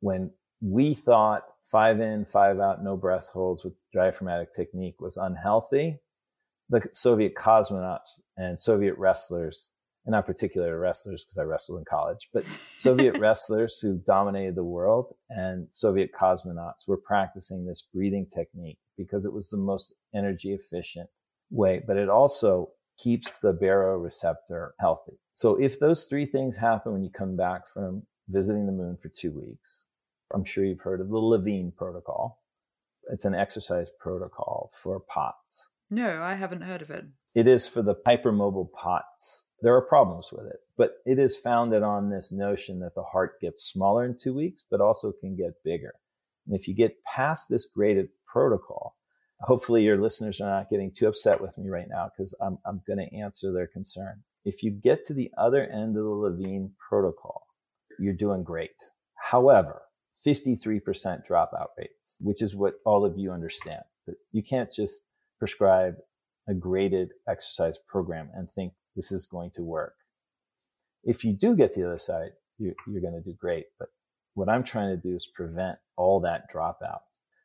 [0.00, 6.00] When we thought five in, five out, no breath holds with diaphragmatic technique was unhealthy.
[6.68, 9.70] The Soviet cosmonauts and Soviet wrestlers,
[10.04, 12.44] and not particular wrestlers because I wrestled in college, but
[12.76, 19.24] Soviet wrestlers who dominated the world and Soviet cosmonauts were practicing this breathing technique because
[19.24, 21.08] it was the most energy efficient
[21.50, 25.18] way, but it also keeps the baroreceptor healthy.
[25.34, 29.08] So if those three things happen when you come back from visiting the moon for
[29.08, 29.86] two weeks,
[30.32, 32.42] I'm sure you've heard of the Levine protocol.
[33.10, 35.70] It's an exercise protocol for POTS.
[35.90, 37.06] No, I haven't heard of it.
[37.34, 39.46] It is for the hypermobile POTS.
[39.62, 43.40] There are problems with it, but it is founded on this notion that the heart
[43.40, 45.94] gets smaller in two weeks, but also can get bigger.
[46.46, 48.96] And if you get past this graded protocol,
[49.42, 52.82] hopefully your listeners are not getting too upset with me right now because I'm, I'm
[52.86, 54.22] going to answer their concern.
[54.44, 57.46] If you get to the other end of the Levine protocol,
[57.98, 58.90] you're doing great.
[59.30, 59.82] However,
[60.26, 60.82] 53%
[61.26, 63.82] dropout rates, which is what all of you understand.
[64.06, 65.02] That you can't just
[65.38, 65.96] prescribe
[66.48, 69.94] a graded exercise program and think this is going to work.
[71.04, 73.66] If you do get to the other side, you, you're going to do great.
[73.78, 73.88] But
[74.34, 77.00] what I'm trying to do is prevent all that dropout.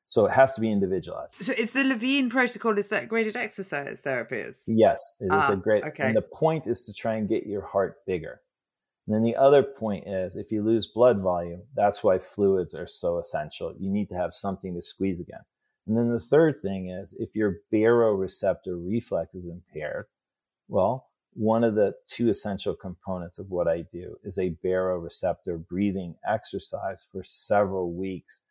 [0.08, 1.34] So it has to be individualized.
[1.42, 4.64] So is the Levine protocol, is that graded exercise therapies?
[4.68, 6.04] Yes, it is ah, a great, okay.
[6.08, 8.42] and the point is to try and get your heart bigger.
[9.08, 12.88] And then the other point is if you lose blood volume, that's why fluids are
[12.88, 13.74] so essential.
[13.80, 15.42] You need to have something to squeeze again.
[15.88, 20.06] And then the third thing is if your baroreceptor reflex is impaired,
[20.68, 26.16] well, one of the two essential components of what I do is a baroreceptor breathing
[26.28, 28.42] exercise for several weeks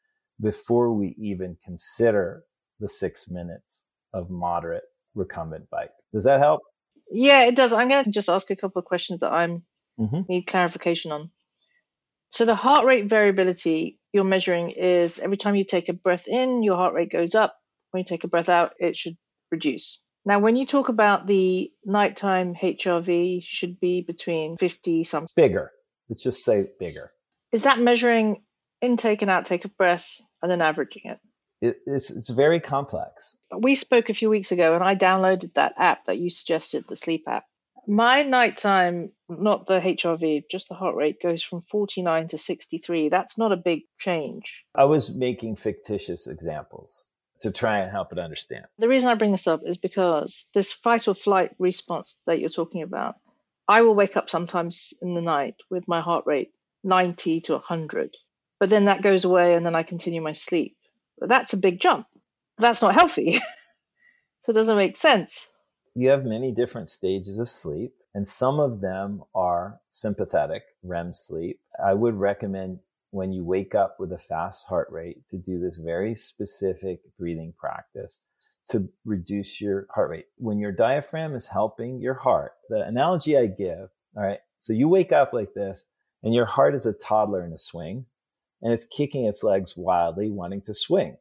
[0.40, 2.44] before we even consider
[2.80, 5.92] the six minutes of moderate recumbent bike.
[6.12, 6.62] Does that help?
[7.10, 7.72] Yeah, it does.
[7.72, 9.62] I'm going to just ask a couple of questions that I'm
[9.98, 10.22] Mm-hmm.
[10.28, 11.30] need clarification on.
[12.30, 16.64] So the heart rate variability you're measuring is every time you take a breath in,
[16.64, 17.54] your heart rate goes up.
[17.92, 19.16] When you take a breath out, it should
[19.52, 20.00] reduce.
[20.24, 25.28] Now, when you talk about the nighttime HRV should be between 50 something.
[25.36, 25.70] Bigger.
[26.08, 27.12] Let's just say bigger.
[27.52, 28.42] Is that measuring
[28.84, 31.18] intake and outtake of breath and then averaging it?
[31.64, 33.36] it, it's it's very complex.
[33.56, 36.96] We spoke a few weeks ago, and I downloaded that app that you suggested, the
[36.96, 37.44] sleep app.
[37.86, 43.08] My nighttime, not the HRV, just the heart rate goes from 49 to 63.
[43.08, 44.64] That's not a big change.
[44.74, 47.06] I was making fictitious examples
[47.40, 48.64] to try and help it understand.
[48.78, 52.48] The reason I bring this up is because this fight or flight response that you're
[52.48, 53.16] talking about,
[53.68, 56.52] I will wake up sometimes in the night with my heart rate
[56.84, 58.16] 90 to 100.
[58.64, 60.78] But then that goes away and then I continue my sleep.
[61.18, 62.06] But that's a big jump.
[62.56, 63.32] That's not healthy.
[64.40, 65.52] so it doesn't make sense.
[65.94, 71.60] You have many different stages of sleep, and some of them are sympathetic REM sleep.
[71.84, 72.78] I would recommend
[73.10, 77.52] when you wake up with a fast heart rate to do this very specific breathing
[77.58, 78.20] practice
[78.70, 80.28] to reduce your heart rate.
[80.38, 84.88] When your diaphragm is helping your heart, the analogy I give, all right, so you
[84.88, 85.84] wake up like this
[86.22, 88.06] and your heart is a toddler in a swing
[88.62, 91.16] and it's kicking its legs wildly, wanting to swing.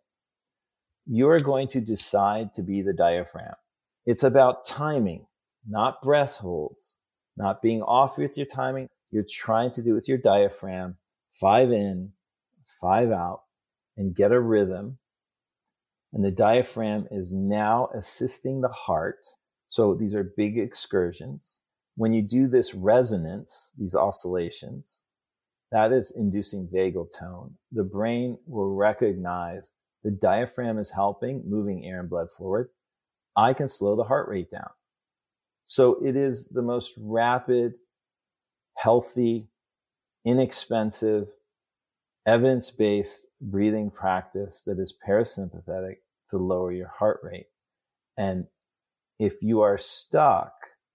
[1.05, 3.55] You're going to decide to be the diaphragm.
[4.05, 5.25] It's about timing,
[5.67, 6.97] not breath holds,
[7.35, 8.89] not being off with your timing.
[9.11, 10.97] You're trying to do it with your diaphragm,
[11.31, 12.13] five in,
[12.81, 13.43] five out,
[13.97, 14.97] and get a rhythm.
[16.13, 19.25] And the diaphragm is now assisting the heart.
[19.67, 21.59] So these are big excursions.
[21.95, 25.01] When you do this resonance, these oscillations,
[25.73, 27.55] that is inducing vagal tone.
[27.71, 29.71] The brain will recognize
[30.03, 32.69] the diaphragm is helping, moving air and blood forward.
[33.35, 34.69] I can slow the heart rate down.
[35.65, 37.73] So it is the most rapid,
[38.77, 39.47] healthy,
[40.23, 41.29] inexpensive,
[42.27, 45.95] evidence based breathing practice that is parasympathetic
[46.29, 47.47] to lower your heart rate.
[48.15, 48.45] And
[49.17, 50.53] if you are stuck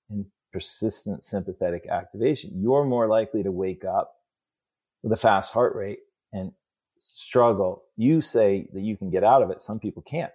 [0.09, 4.15] in persistent sympathetic activation, you're more likely to wake up
[5.03, 6.01] with a fast heart rate
[6.33, 6.53] and
[6.99, 7.85] struggle.
[7.97, 9.63] You say that you can get out of it.
[9.63, 10.33] Some people can't.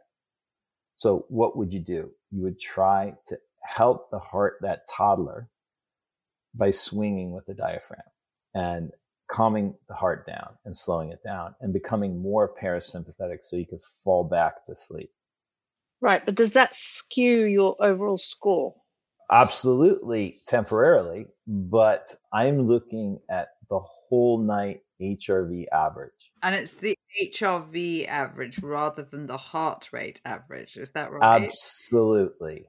[0.95, 2.11] So what would you do?
[2.31, 5.49] You would try to help the heart, that toddler,
[6.53, 8.01] by swinging with the diaphragm
[8.53, 8.91] and
[9.29, 13.81] calming the heart down and slowing it down and becoming more parasympathetic so you could
[13.81, 15.09] fall back to sleep.
[16.01, 16.23] Right.
[16.23, 18.75] But does that skew your overall score?
[19.31, 21.25] Absolutely, temporarily.
[21.47, 26.31] But I'm looking at the whole night HRV average.
[26.41, 30.77] And it's the HRV average rather than the heart rate average.
[30.77, 31.43] Is that right?
[31.43, 32.65] Absolutely.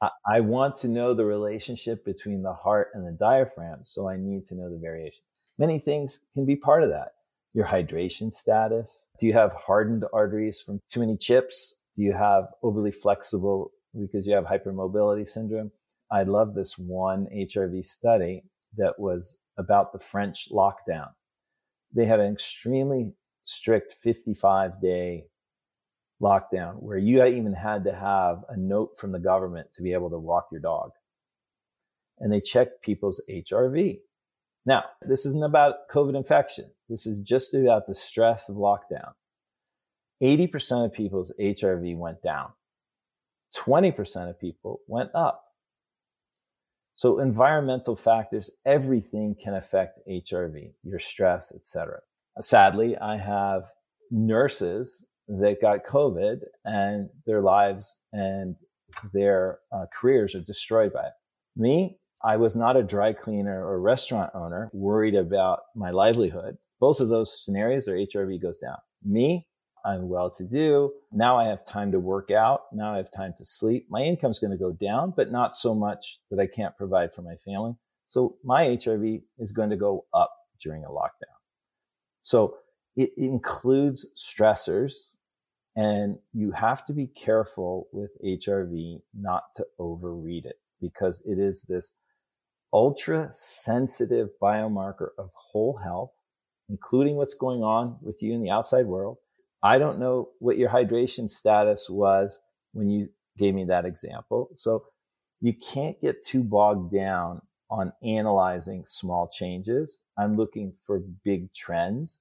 [0.00, 4.16] I, I want to know the relationship between the heart and the diaphragm, so I
[4.16, 5.22] need to know the variation.
[5.58, 7.12] Many things can be part of that.
[7.54, 9.08] Your hydration status.
[9.18, 11.76] Do you have hardened arteries from too many chips?
[11.94, 15.72] Do you have overly flexible because you have hypermobility syndrome?
[16.10, 18.44] I love this one HRV study
[18.76, 21.10] that was about the French lockdown.
[21.94, 25.24] They had an extremely strict 55 day
[26.22, 30.10] lockdown where you even had to have a note from the government to be able
[30.10, 30.90] to walk your dog.
[32.18, 33.98] And they checked people's HRV.
[34.64, 36.70] Now, this isn't about COVID infection.
[36.88, 39.12] This is just about the stress of lockdown.
[40.22, 42.52] 80% of people's HRV went down.
[43.54, 45.44] 20% of people went up.
[46.96, 52.00] So environmental factors, everything can affect HRV, your stress, etc.
[52.40, 53.64] Sadly, I have
[54.10, 58.56] nurses that got COVID and their lives and
[59.12, 61.12] their uh, careers are destroyed by it.
[61.54, 66.56] Me, I was not a dry cleaner or restaurant owner worried about my livelihood.
[66.80, 68.76] Both of those scenarios, their HRV goes down.
[69.04, 69.46] Me,
[69.86, 70.92] I'm well to do.
[71.12, 72.62] Now I have time to work out.
[72.72, 73.86] Now I have time to sleep.
[73.88, 77.22] My income's going to go down, but not so much that I can't provide for
[77.22, 77.76] my family.
[78.08, 81.36] So my HRV is going to go up during a lockdown.
[82.22, 82.56] So
[82.96, 85.14] it includes stressors
[85.76, 91.62] and you have to be careful with HRV not to overread it because it is
[91.62, 91.92] this
[92.72, 96.14] ultra sensitive biomarker of whole health,
[96.68, 99.18] including what's going on with you in the outside world
[99.62, 102.38] I don't know what your hydration status was
[102.72, 104.50] when you gave me that example.
[104.54, 104.84] So
[105.40, 110.02] you can't get too bogged down on analyzing small changes.
[110.18, 112.20] I'm looking for big trends.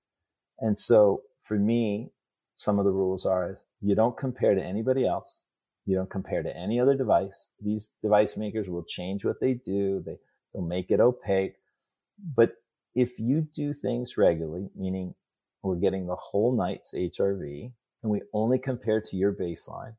[0.60, 2.12] And so for me,
[2.55, 5.41] some of the rules are is you don't compare to anybody else.
[5.86, 7.51] You don't compare to any other device.
[7.62, 10.01] These device makers will change what they do.
[10.05, 10.18] They,
[10.53, 11.57] they'll make it opaque.
[12.36, 12.55] But
[12.95, 15.14] if you do things regularly, meaning
[15.66, 17.72] we're getting the whole night's HRV
[18.03, 19.95] and we only compare to your baseline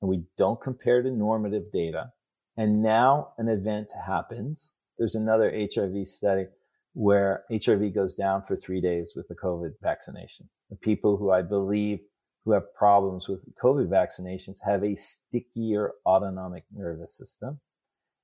[0.00, 2.12] and we don't compare to normative data.
[2.56, 4.72] And now an event happens.
[4.98, 6.46] There's another HRV study
[6.94, 10.48] where HRV goes down for three days with the COVID vaccination.
[10.70, 12.00] The people who I believe
[12.44, 17.60] who have problems with COVID vaccinations have a stickier autonomic nervous system.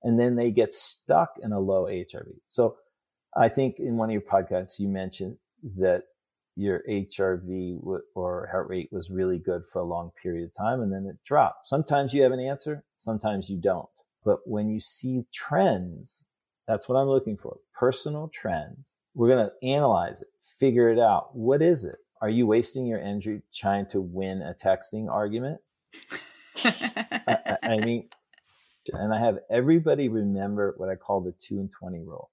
[0.02, 2.32] And then they get stuck in a low HRV.
[2.46, 2.76] So
[3.36, 5.36] I think in one of your podcasts, you mentioned
[5.78, 6.04] that
[6.56, 7.80] your HRV
[8.14, 11.16] or heart rate was really good for a long period of time and then it
[11.24, 11.66] dropped.
[11.66, 13.88] Sometimes you have an answer, sometimes you don't.
[14.24, 16.24] But when you see trends,
[16.66, 17.58] that's what I'm looking for.
[17.74, 18.94] Personal trends.
[19.14, 21.34] We're going to analyze it, figure it out.
[21.36, 21.96] What is it?
[22.20, 25.60] Are you wasting your energy trying to win a texting argument?
[26.64, 28.08] I, I mean,
[28.92, 32.30] and I have everybody remember what I call the two and 20 rule.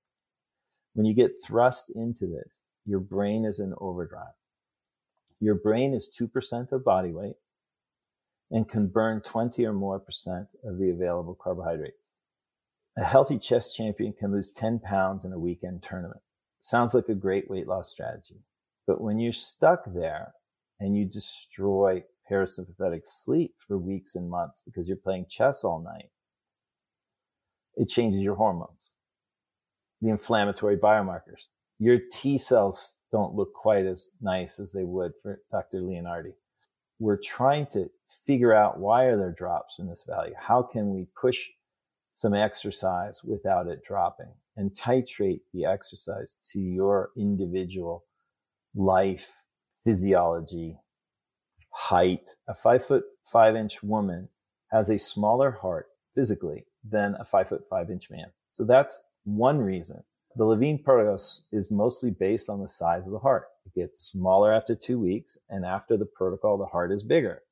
[0.93, 4.33] When you get thrust into this, your brain is in overdrive.
[5.39, 7.35] Your brain is 2% of body weight
[8.51, 12.15] and can burn 20 or more percent of the available carbohydrates.
[12.97, 16.21] A healthy chess champion can lose 10 pounds in a weekend tournament.
[16.59, 18.43] Sounds like a great weight loss strategy.
[18.85, 20.33] But when you're stuck there
[20.79, 26.09] and you destroy parasympathetic sleep for weeks and months because you're playing chess all night,
[27.75, 28.93] it changes your hormones,
[30.01, 31.47] the inflammatory biomarkers.
[31.81, 35.79] Your T cells don't look quite as nice as they would for Dr.
[35.79, 36.33] Leonardi.
[36.99, 40.35] We're trying to figure out why are there drops in this value?
[40.37, 41.49] How can we push
[42.11, 48.03] some exercise without it dropping and titrate the exercise to your individual
[48.75, 49.41] life,
[49.83, 50.77] physiology,
[51.71, 52.29] height.
[52.47, 54.29] A five foot five inch woman
[54.71, 58.27] has a smaller heart physically than a five foot five inch man.
[58.53, 60.03] So that's one reason.
[60.35, 61.15] The Levine protocol
[61.51, 63.47] is mostly based on the size of the heart.
[63.65, 67.43] It gets smaller after two weeks, and after the protocol, the heart is bigger.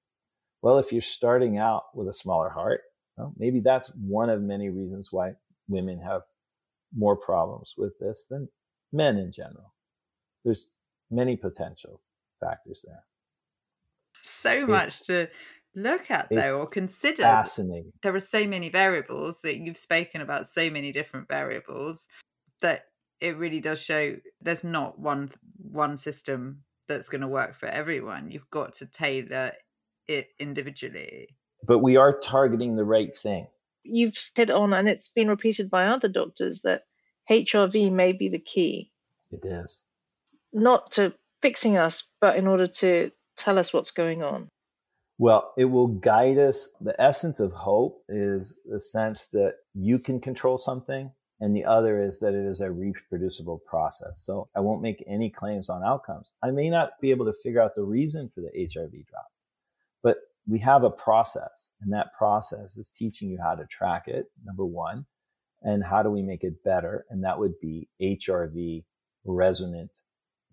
[0.61, 2.81] Well, if you're starting out with a smaller heart,
[3.17, 5.33] well, maybe that's one of many reasons why
[5.67, 6.21] women have
[6.95, 8.49] more problems with this than
[8.91, 9.73] men in general.
[10.43, 10.69] There's
[11.11, 12.01] many potential
[12.39, 13.03] factors there.
[14.23, 15.27] So much it's, to
[15.75, 17.23] look at though or consider.
[17.23, 17.91] Fascinating.
[18.01, 22.07] There are so many variables that you've spoken about so many different variables
[22.61, 22.85] that
[23.19, 28.31] it really does show there's not one one system that's going to work for everyone.
[28.31, 29.53] You've got to tailor
[30.07, 31.27] it individually.
[31.65, 33.47] But we are targeting the right thing.
[33.83, 36.83] You've hit on, and it's been repeated by other doctors, that
[37.29, 38.91] HRV may be the key.
[39.31, 39.83] It is.
[40.51, 44.49] Not to fixing us, but in order to tell us what's going on.
[45.17, 46.73] Well, it will guide us.
[46.81, 52.01] The essence of hope is the sense that you can control something, and the other
[52.01, 54.21] is that it is a reproducible process.
[54.25, 56.31] So I won't make any claims on outcomes.
[56.43, 59.27] I may not be able to figure out the reason for the HRV drop,
[60.03, 60.17] but
[60.47, 64.65] we have a process, and that process is teaching you how to track it, number
[64.65, 65.05] one,
[65.61, 67.05] and how do we make it better?
[67.09, 68.83] And that would be HRV
[69.25, 69.91] resonant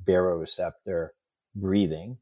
[0.05, 1.09] baroreceptor
[1.55, 2.19] breathing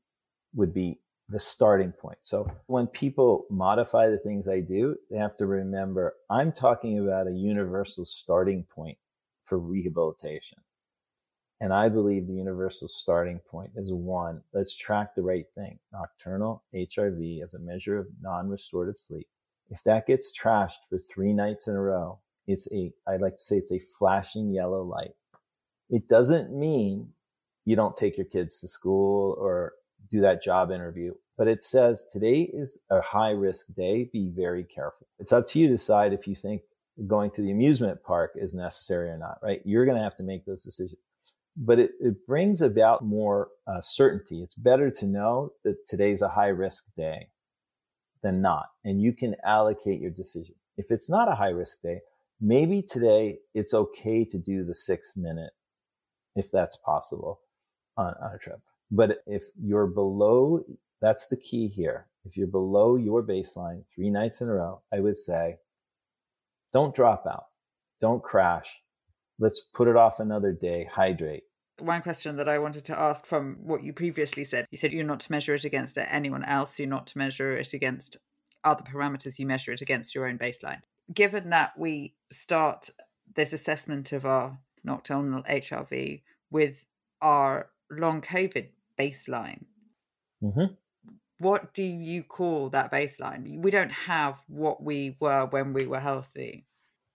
[0.55, 1.01] would be
[1.35, 2.19] the starting point.
[2.21, 7.27] So when people modify the things I do, they have to remember I'm talking about
[7.27, 8.99] a universal starting point
[9.43, 10.59] for rehabilitation.
[11.61, 15.81] And I believe the universal starting point is one, let's track the right thing.
[15.93, 19.27] Nocturnal HRV as a measure of non-restorative sleep.
[19.71, 23.43] If that gets trashed for three nights in a row, it's a, I'd like to
[23.43, 25.17] say it's a flashing yellow light.
[25.91, 27.09] It doesn't mean
[27.65, 29.73] you don't take your kids to school or
[30.09, 31.13] do that job interview.
[31.37, 34.09] But it says today is a high risk day.
[34.13, 35.09] Be very careful.
[35.19, 36.63] It's up to you to decide if you think
[37.07, 39.61] going to the amusement park is necessary or not, right?
[39.65, 41.01] You're going to have to make those decisions.
[41.57, 44.43] But it, it brings about more uh, certainty.
[44.43, 47.29] It's better to know that today's a high risk day
[48.23, 48.67] than not.
[48.85, 50.55] And you can allocate your decision.
[50.77, 52.01] If it's not a high risk day,
[52.41, 55.53] maybe today it's okay to do the six minute
[56.35, 57.41] if that's possible
[57.97, 58.61] on, on a trip.
[58.91, 60.65] But if you're below,
[61.05, 62.07] that's the key here.
[62.25, 65.59] If you're below your baseline three nights in a row, I would say,
[66.73, 67.47] don't drop out.
[68.01, 68.83] Don't crash.
[69.39, 70.89] Let's put it off another day.
[70.91, 71.45] Hydrate.
[71.81, 75.05] One question that I wanted to ask from what you previously said you said you're
[75.05, 78.17] not to measure it against anyone else, you're not to measure it against
[78.63, 80.81] other parameters, you measure it against your own baseline.
[81.13, 82.91] Given that we start
[83.35, 86.87] this assessment of our nocturnal HRV with
[87.21, 89.65] our long COVID baseline.
[90.43, 90.75] Mm-hmm.
[91.39, 93.61] What do you call that baseline?
[93.63, 96.67] We don't have what we were when we were healthy.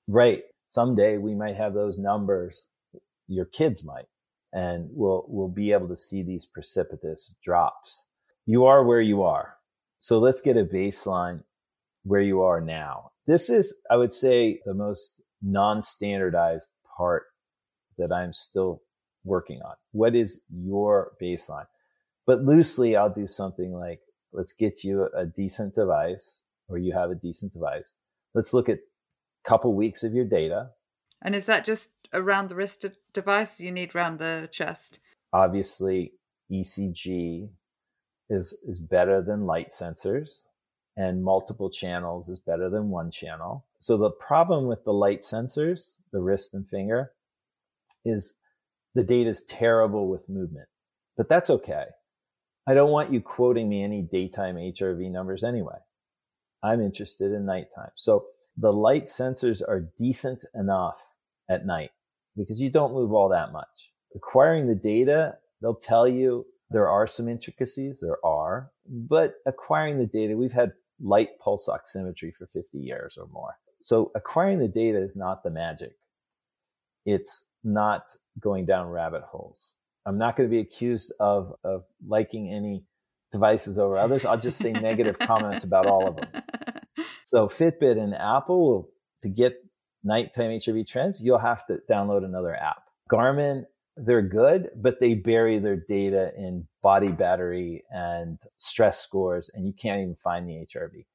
[0.07, 0.43] Right.
[0.67, 2.67] Someday we might have those numbers.
[3.27, 4.07] Your kids might,
[4.51, 8.05] and we'll we'll be able to see these precipitous drops.
[8.45, 9.55] You are where you are.
[9.99, 11.43] So let's get a baseline
[12.03, 13.11] where you are now.
[13.27, 17.23] This is, I would say, the most non-standardized part
[17.97, 18.81] that I'm still
[19.23, 19.75] working on?
[19.91, 21.67] What is your baseline?
[22.25, 23.99] But loosely, I'll do something like
[24.31, 27.95] let's get you a decent device or you have a decent device.
[28.33, 30.71] Let's look at a couple weeks of your data.
[31.21, 34.99] And is that just around the wrist device you need around the chest?
[35.33, 36.13] Obviously,
[36.51, 37.49] ECG
[38.29, 40.45] is is better than light sensors
[40.99, 43.65] and multiple channels is better than one channel.
[43.79, 47.13] So the problem with the light sensors, the wrist and finger,
[48.03, 48.35] is
[48.95, 50.67] the data is terrible with movement.
[51.15, 51.85] But that's okay.
[52.69, 55.77] I don't want you quoting me any daytime HRV numbers anyway.
[56.61, 57.89] I'm interested in nighttime.
[57.95, 61.15] So the light sensors are decent enough
[61.49, 61.89] at night
[62.37, 63.91] because you don't move all that much.
[64.15, 70.05] Acquiring the data, they'll tell you there are some intricacies, there are, but acquiring the
[70.05, 73.55] data, we've had light pulse oximetry for 50 years or more.
[73.81, 75.93] So acquiring the data is not the magic.
[77.03, 79.73] It's not going down rabbit holes.
[80.09, 82.83] I'm not going to be accused of, of liking any
[83.31, 84.25] devices over others.
[84.25, 86.43] I'll just say negative comments about all of them.
[87.23, 88.89] So Fitbit and Apple
[89.21, 89.63] to get
[90.03, 92.81] nighttime HRV trends, you'll have to download another app.
[93.11, 99.67] Garmin, they're good, but they bury their data in body battery and stress scores, and
[99.67, 101.05] you can't even find the HRV.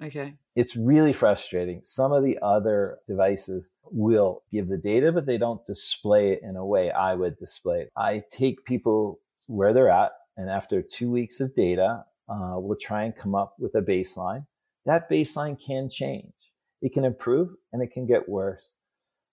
[0.00, 0.34] Okay.
[0.54, 1.80] It's really frustrating.
[1.82, 6.56] Some of the other devices will give the data, but they don't display it in
[6.56, 7.92] a way I would display it.
[7.96, 13.04] I take people where they're at, and after two weeks of data, uh, we'll try
[13.04, 14.46] and come up with a baseline.
[14.86, 16.32] That baseline can change.
[16.80, 18.74] It can improve and it can get worse.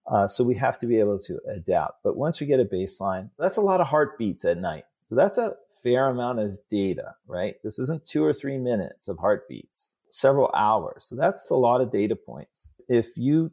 [0.10, 2.04] Uh, so we have to be able to adapt.
[2.04, 4.86] But once we get a baseline, that's a lot of heartbeats at night.
[5.06, 7.56] So that's a fair amount of data, right?
[7.64, 11.06] This isn't two or three minutes of heartbeats several hours.
[11.08, 12.66] So that's a lot of data points.
[12.88, 13.52] If you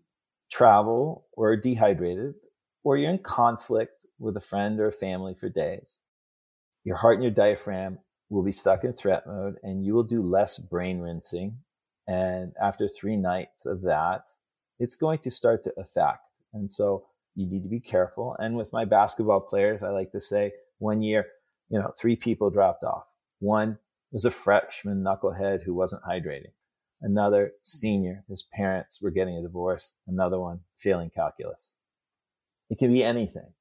[0.50, 2.34] travel or are dehydrated
[2.84, 5.98] or you're in conflict with a friend or a family for days,
[6.84, 7.98] your heart and your diaphragm
[8.30, 11.58] will be stuck in threat mode and you will do less brain rinsing.
[12.08, 14.22] And after three nights of that,
[14.78, 16.20] it's going to start to affect.
[16.52, 18.36] And so you need to be careful.
[18.38, 21.26] And with my basketball players, I like to say one year,
[21.68, 23.06] you know, three people dropped off.
[23.40, 23.78] One
[24.16, 26.54] was a freshman knucklehead who wasn't hydrating.
[27.02, 29.92] Another senior, his parents were getting a divorce.
[30.06, 31.74] Another one failing calculus.
[32.70, 33.52] It can be anything.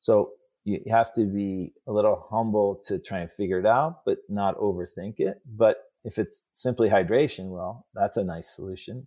[0.00, 0.32] So
[0.64, 4.58] you have to be a little humble to try and figure it out, but not
[4.58, 5.40] overthink it.
[5.46, 9.06] But if it's simply hydration, well, that's a nice solution.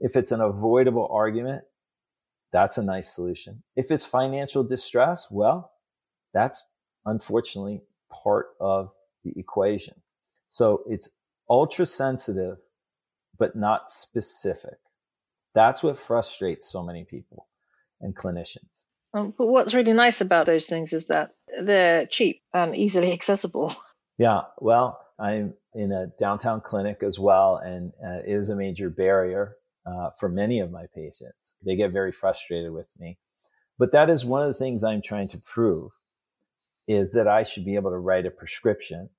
[0.00, 1.64] If it's an avoidable argument,
[2.52, 3.62] that's a nice solution.
[3.74, 5.72] If it's financial distress, well,
[6.34, 6.62] that's
[7.06, 7.80] unfortunately
[8.12, 8.92] part of
[9.24, 9.94] the equation.
[10.50, 11.10] So it's
[11.48, 12.58] ultra sensitive,
[13.38, 14.78] but not specific.
[15.54, 17.48] That's what frustrates so many people
[18.00, 18.84] and clinicians.
[19.14, 23.74] Um, but what's really nice about those things is that they're cheap and easily accessible.
[24.18, 28.90] Yeah, well, I'm in a downtown clinic as well, and uh, it is a major
[28.90, 31.56] barrier uh, for many of my patients.
[31.64, 33.18] They get very frustrated with me.
[33.78, 35.92] But that is one of the things I'm trying to prove
[36.86, 39.10] is that I should be able to write a prescription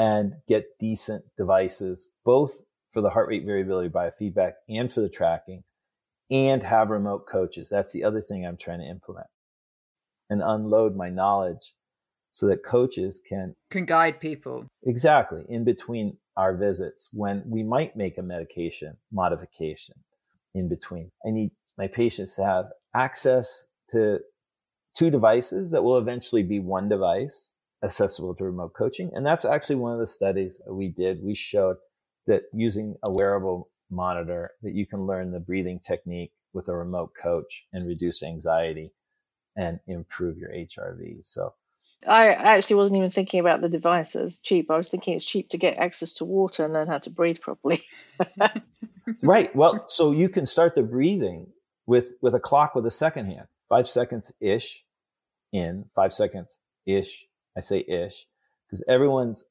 [0.00, 5.62] and get decent devices, both for the heart rate variability biofeedback and for the tracking,
[6.30, 7.68] and have remote coaches.
[7.68, 9.26] That's the other thing I'm trying to implement
[10.30, 11.74] and unload my knowledge
[12.32, 17.94] so that coaches can can guide people exactly in between our visits when we might
[17.94, 19.96] make a medication modification
[20.54, 21.10] in between.
[21.26, 24.20] I need my patients to have access to
[24.96, 27.52] two devices that will eventually be one device
[27.82, 29.10] accessible to remote coaching.
[29.14, 31.22] And that's actually one of the studies we did.
[31.22, 31.76] We showed
[32.26, 37.12] that using a wearable monitor that you can learn the breathing technique with a remote
[37.20, 38.92] coach and reduce anxiety
[39.56, 41.24] and improve your HRV.
[41.24, 41.54] So
[42.06, 44.70] I actually wasn't even thinking about the device as cheap.
[44.70, 47.40] I was thinking it's cheap to get access to water and learn how to breathe
[47.40, 47.82] properly.
[49.22, 49.54] right.
[49.54, 51.48] Well, so you can start the breathing
[51.86, 54.84] with with a clock with a second hand, five seconds ish
[55.52, 57.26] in, five seconds ish.
[57.60, 58.26] I say ish
[58.66, 59.44] because everyone's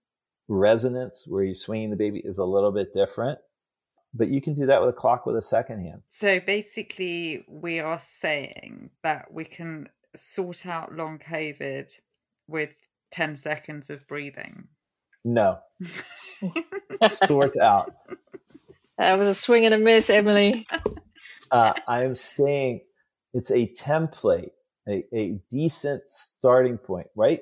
[0.48, 3.40] resonance where you're swinging the baby is a little bit different.
[4.12, 6.02] But you can do that with a clock with a second hand.
[6.10, 11.94] So basically, we are saying that we can sort out long COVID
[12.48, 12.72] with
[13.12, 14.68] 10 seconds of breathing?
[15.24, 15.60] No.
[17.08, 17.94] Sort out.
[18.98, 20.66] That was a swing and a miss, Emily.
[21.52, 22.82] Uh, I am saying
[23.34, 24.52] it's a template,
[24.88, 27.40] a, a decent starting point, right?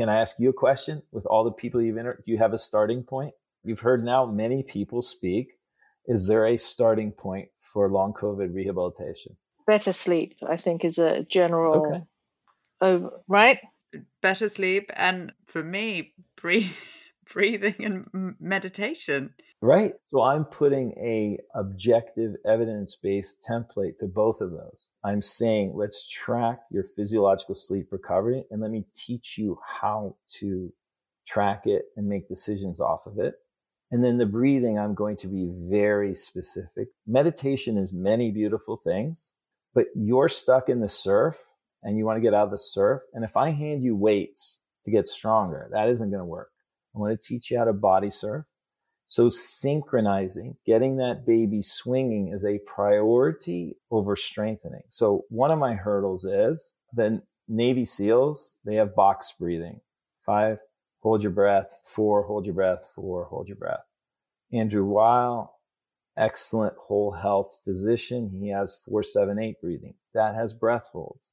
[0.00, 2.22] Can I ask you a question with all the people you've entered?
[2.24, 3.34] Do you have a starting point?
[3.62, 5.58] You've heard now many people speak.
[6.06, 9.36] Is there a starting point for long COVID rehabilitation?
[9.66, 11.86] Better sleep, I think, is a general.
[11.86, 12.04] Okay.
[12.80, 13.58] Over, right?
[14.22, 16.78] better sleep and for me breathe,
[17.30, 19.34] breathing and meditation.
[19.62, 19.92] Right.
[20.08, 24.88] So I'm putting a objective evidence-based template to both of those.
[25.04, 30.72] I'm saying let's track your physiological sleep recovery and let me teach you how to
[31.26, 33.34] track it and make decisions off of it.
[33.90, 36.88] And then the breathing, I'm going to be very specific.
[37.06, 39.32] Meditation is many beautiful things,
[39.74, 41.36] but you're stuck in the surf
[41.82, 43.02] and you want to get out of the surf.
[43.12, 46.50] And if I hand you weights to get stronger, that isn't going to work.
[46.96, 48.46] I want to teach you how to body surf.
[49.10, 54.84] So synchronizing, getting that baby swinging is a priority over strengthening.
[54.88, 59.80] So one of my hurdles is the Navy SEALs, they have box breathing.
[60.24, 60.60] Five,
[61.00, 61.76] hold your breath.
[61.84, 62.88] Four, hold your breath.
[62.94, 63.82] Four, hold your breath.
[64.52, 65.58] Andrew Weil,
[66.16, 68.30] excellent whole health physician.
[68.40, 69.94] He has four, seven, eight breathing.
[70.14, 71.32] That has breath holds.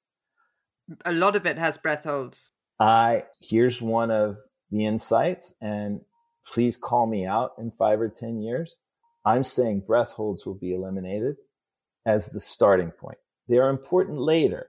[1.06, 2.54] A lot of it has breath holds.
[2.80, 4.40] I here's one of
[4.72, 6.02] the insights, and
[6.48, 8.80] please call me out in five or ten years.
[9.26, 11.36] I'm saying breath holds will be eliminated
[12.06, 13.18] as the starting point.
[13.50, 14.68] They are important later,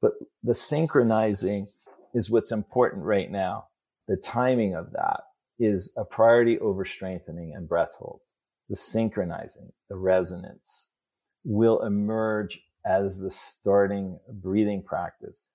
[0.00, 0.12] but
[0.42, 1.68] the synchronizing
[2.14, 3.66] is what's important right now.
[4.06, 5.22] The timing of that
[5.58, 8.32] is a priority over strengthening and breath holds.
[8.68, 10.90] The synchronizing, the resonance
[11.44, 15.50] will emerge as the starting breathing practice.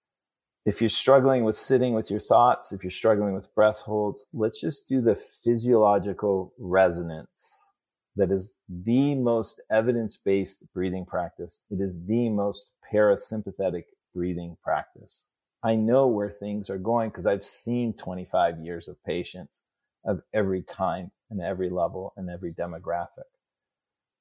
[0.66, 4.62] If you're struggling with sitting with your thoughts, if you're struggling with breath holds, let's
[4.62, 7.72] just do the physiological resonance.
[8.16, 11.62] That is the most evidence based breathing practice.
[11.70, 15.28] It is the most parasympathetic breathing practice.
[15.64, 19.66] I know where things are going because I've seen 25 years of patients
[20.06, 23.30] of every kind and every level and every demographic.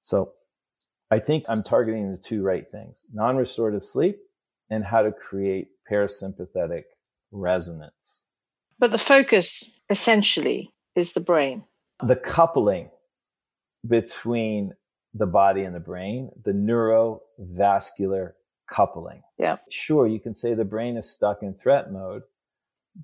[0.01, 0.33] So
[1.11, 4.19] I think I'm targeting the two right things non restorative sleep
[4.71, 6.85] and how to create parasympathetic
[7.31, 8.23] resonance.
[8.79, 11.65] But the focus essentially is the brain.
[12.03, 12.91] The coupling
[13.87, 14.75] between
[15.15, 18.33] the body and the brain, the neurovascular
[18.69, 19.23] coupling.
[19.39, 19.59] Yeah.
[19.69, 22.23] Sure, you can say the brain is stuck in threat mode,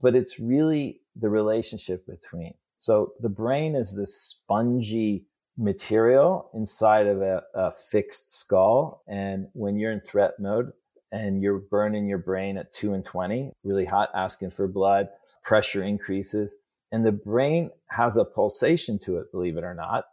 [0.01, 2.55] but it's really the relationship between.
[2.78, 5.26] So the brain is this spongy
[5.57, 9.03] material inside of a, a fixed skull.
[9.09, 10.72] And when you're in threat mode,
[11.11, 15.09] and you're burning your brain at 2 and 20, really hot, asking for blood,
[15.43, 16.57] pressure increases.
[16.93, 20.05] And the brain has a pulsation to it, believe it or not.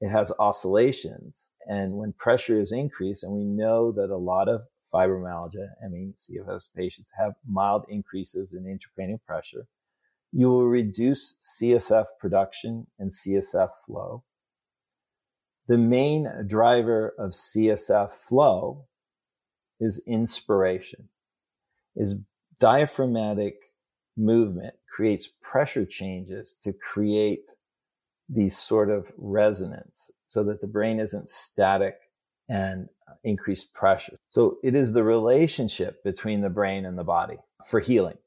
[0.00, 1.50] It has oscillations.
[1.66, 6.74] And when pressure is increased, and we know that a lot of fibromyalgia, ME, CFS
[6.74, 9.66] patients have mild increases in intracranial pressure,
[10.32, 14.24] you will reduce CSF production and CSF flow.
[15.68, 18.86] The main driver of CSF flow
[19.80, 21.08] is inspiration,
[21.96, 22.16] is
[22.58, 23.56] diaphragmatic
[24.16, 27.48] movement creates pressure changes to create
[28.28, 31.96] these sort of resonance so that the brain isn't static
[32.48, 34.16] and uh, increased pressure.
[34.28, 38.18] So it is the relationship between the brain and the body for healing.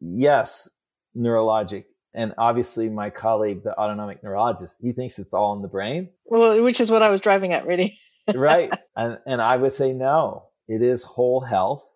[0.00, 0.68] Yes,
[1.16, 1.84] neurologic.
[2.14, 6.10] And obviously my colleague, the autonomic neurologist, he thinks it's all in the brain.
[6.26, 7.98] Well, which is what I was driving at really.
[8.34, 8.72] right.
[8.96, 11.94] And, and I would say no, it is whole health,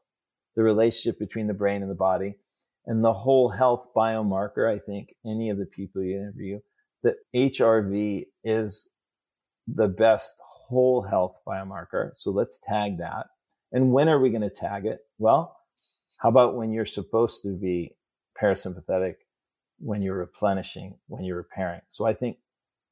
[0.57, 2.37] the relationship between the brain and the body.
[2.87, 6.61] And the whole health biomarker, I think any of the people you interview,
[7.03, 8.89] that HRV is
[9.67, 12.13] the best whole health biomarker.
[12.17, 13.27] So let's tag that.
[13.73, 15.01] And when are we going to tag it?
[15.19, 15.57] Well,
[16.19, 17.95] how about when you're supposed to be
[18.41, 19.17] parasympathetic,
[19.79, 21.83] when you're replenishing, when you're repairing?
[21.89, 22.39] So I think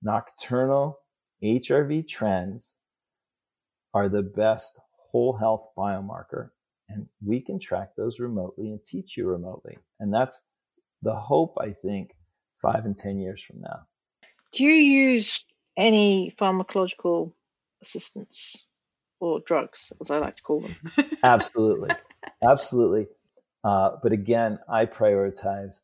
[0.02, 0.98] nocturnal
[1.42, 2.76] HRV trends
[3.94, 4.78] are the best
[5.10, 6.50] whole health biomarker.
[6.88, 9.78] And we can track those remotely and teach you remotely.
[9.98, 10.42] And that's
[11.02, 12.12] the hope, I think,
[12.60, 13.86] five and 10 years from now.
[14.52, 15.44] Do you use
[15.76, 17.32] any pharmacological
[17.82, 18.66] assistance
[19.20, 20.76] or drugs, as I like to call them?
[21.22, 21.90] Absolutely.
[22.42, 23.06] Absolutely.
[23.64, 25.80] Uh, but again, I prioritize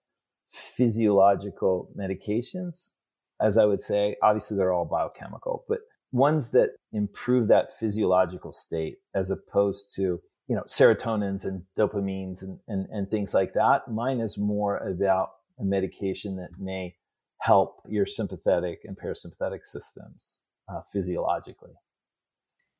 [0.50, 2.92] physiological medications.
[3.40, 5.80] As I would say, obviously they're all biochemical, but
[6.12, 12.58] ones that improve that physiological state as opposed to you know serotonins and dopamines and,
[12.68, 13.88] and, and things like that.
[13.88, 16.96] Mine is more about a medication that may
[17.38, 21.72] help your sympathetic and parasympathetic systems uh, physiologically.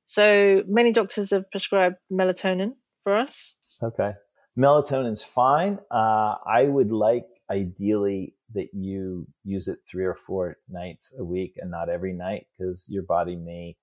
[0.07, 2.72] So many doctors have prescribed melatonin
[3.03, 3.57] for us.
[3.83, 4.12] Okay.
[4.59, 5.78] Melatonin's fine.
[5.91, 11.55] Uh, i would like ideally that you use it three or four nights a week
[11.57, 13.76] and not every night because your body may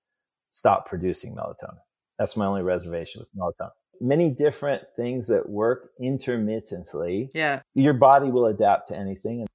[0.50, 1.78] stop producing melatonin.
[2.18, 3.70] That's my only reservation with melatonin.
[4.00, 7.30] Many different things that work intermittently.
[7.34, 7.60] Yeah.
[7.74, 9.46] Your body will adapt to anything.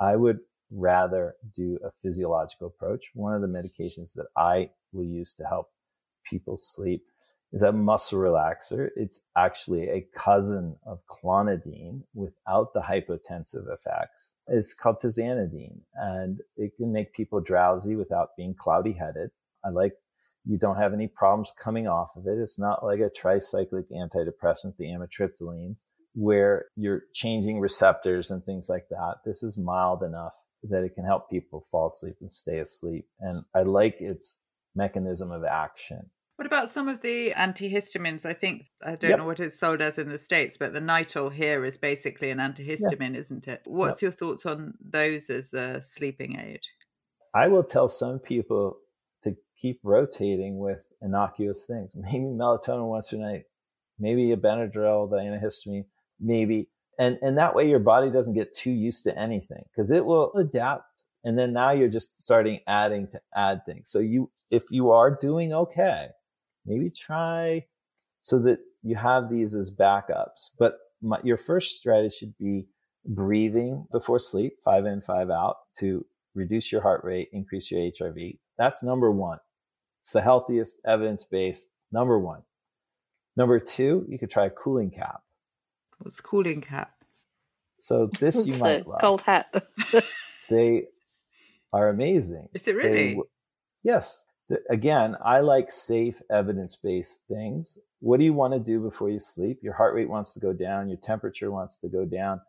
[0.00, 3.10] I would rather do a physiological approach.
[3.14, 5.70] One of the medications that I will use to help
[6.28, 7.04] people sleep
[7.52, 8.88] is a muscle relaxer.
[8.96, 14.34] It's actually a cousin of clonidine without the hypotensive effects.
[14.46, 19.30] It's called tizanidine and it can make people drowsy without being cloudy headed.
[19.64, 19.94] I like
[20.44, 22.38] you don't have any problems coming off of it.
[22.38, 25.84] It's not like a tricyclic antidepressant, the amitriptylines,
[26.14, 29.16] where you're changing receptors and things like that.
[29.24, 30.32] This is mild enough
[30.64, 33.06] that it can help people fall asleep and stay asleep.
[33.20, 34.40] And I like its
[34.74, 36.10] mechanism of action.
[36.38, 38.24] What about some of the antihistamines?
[38.24, 39.18] I think I don't Yep.
[39.18, 42.38] know what it's sold as in the states, but the Nytol here is basically an
[42.38, 43.62] antihistamine, isn't it?
[43.64, 46.60] What's your thoughts on those as a sleeping aid?
[47.34, 48.78] I will tell some people
[49.24, 51.92] to keep rotating with innocuous things.
[51.96, 53.46] Maybe melatonin once a night,
[53.98, 55.86] maybe a Benadryl, the antihistamine,
[56.20, 56.68] maybe.
[57.00, 60.32] And, and that way your body doesn't get too used to anything because it will
[60.34, 60.84] adapt.
[61.24, 63.90] And then now you're just starting adding to add things.
[63.90, 66.10] So you, if you are doing okay,
[66.68, 67.66] maybe try
[68.20, 70.50] so that you have these as backups.
[70.58, 72.66] But my, your first strategy should be
[73.04, 76.04] breathing before sleep, five in, five out to
[76.34, 78.38] reduce your heart rate, increase your HRV.
[78.58, 79.38] That's number one.
[80.00, 82.42] It's the healthiest evidence based number one.
[83.36, 85.20] Number two, you could try a cooling cap.
[85.98, 86.92] What's cooling cap?
[87.80, 89.00] So this you might love.
[89.00, 89.52] cold hat.
[90.48, 90.84] They
[91.74, 92.48] are amazing.
[92.54, 93.08] Is it really?
[93.10, 93.28] w-
[93.82, 94.24] yes.
[94.70, 97.78] Again, I like safe evidence based things.
[98.00, 99.58] What do you want to do before you sleep?
[99.62, 100.88] Your heart rate wants to go down.
[100.88, 102.40] Your temperature wants to go down.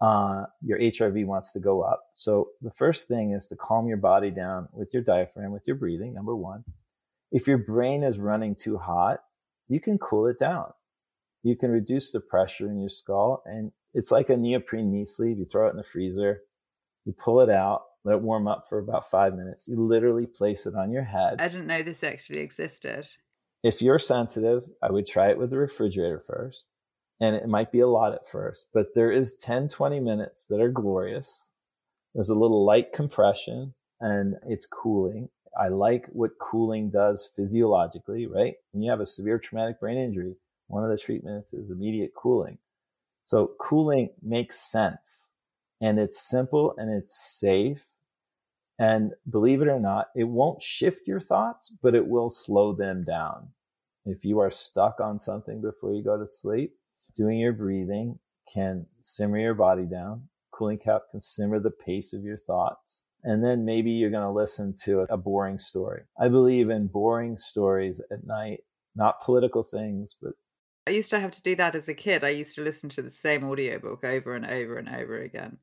[0.00, 2.04] Uh, your HRV wants to go up.
[2.14, 5.76] So the first thing is to calm your body down with your diaphragm, with your
[5.76, 6.14] breathing.
[6.14, 6.64] Number one.
[7.32, 9.20] If your brain is running too hot,
[9.66, 10.72] you can cool it down.
[11.42, 15.38] You can reduce the pressure in your skull and it's like a neoprene knee sleeve.
[15.38, 16.42] You throw it in the freezer,
[17.04, 19.66] you pull it out, let it warm up for about five minutes.
[19.66, 21.40] You literally place it on your head.
[21.40, 23.08] I didn't know this actually existed.
[23.62, 26.68] If you're sensitive, I would try it with the refrigerator first.
[27.20, 30.60] And it might be a lot at first, but there is 10, 20 minutes that
[30.60, 31.48] are glorious.
[32.12, 35.30] There's a little light compression and it's cooling.
[35.58, 38.54] I like what cooling does physiologically, right?
[38.72, 40.34] When you have a severe traumatic brain injury,
[40.66, 42.58] one of the treatments is immediate cooling.
[43.24, 45.30] So cooling makes sense
[45.80, 47.86] and it's simple and it's safe.
[48.78, 53.04] And believe it or not, it won't shift your thoughts, but it will slow them
[53.04, 53.48] down.
[54.04, 56.74] If you are stuck on something before you go to sleep,
[57.14, 58.18] doing your breathing
[58.52, 60.28] can simmer your body down.
[60.50, 63.04] Cooling cap can simmer the pace of your thoughts.
[63.22, 66.02] And then maybe you're going to listen to a boring story.
[66.18, 68.60] I believe in boring stories at night,
[68.94, 70.32] not political things, but
[70.86, 72.22] I used to have to do that as a kid.
[72.22, 75.56] I used to listen to the same audiobook over and over and over again.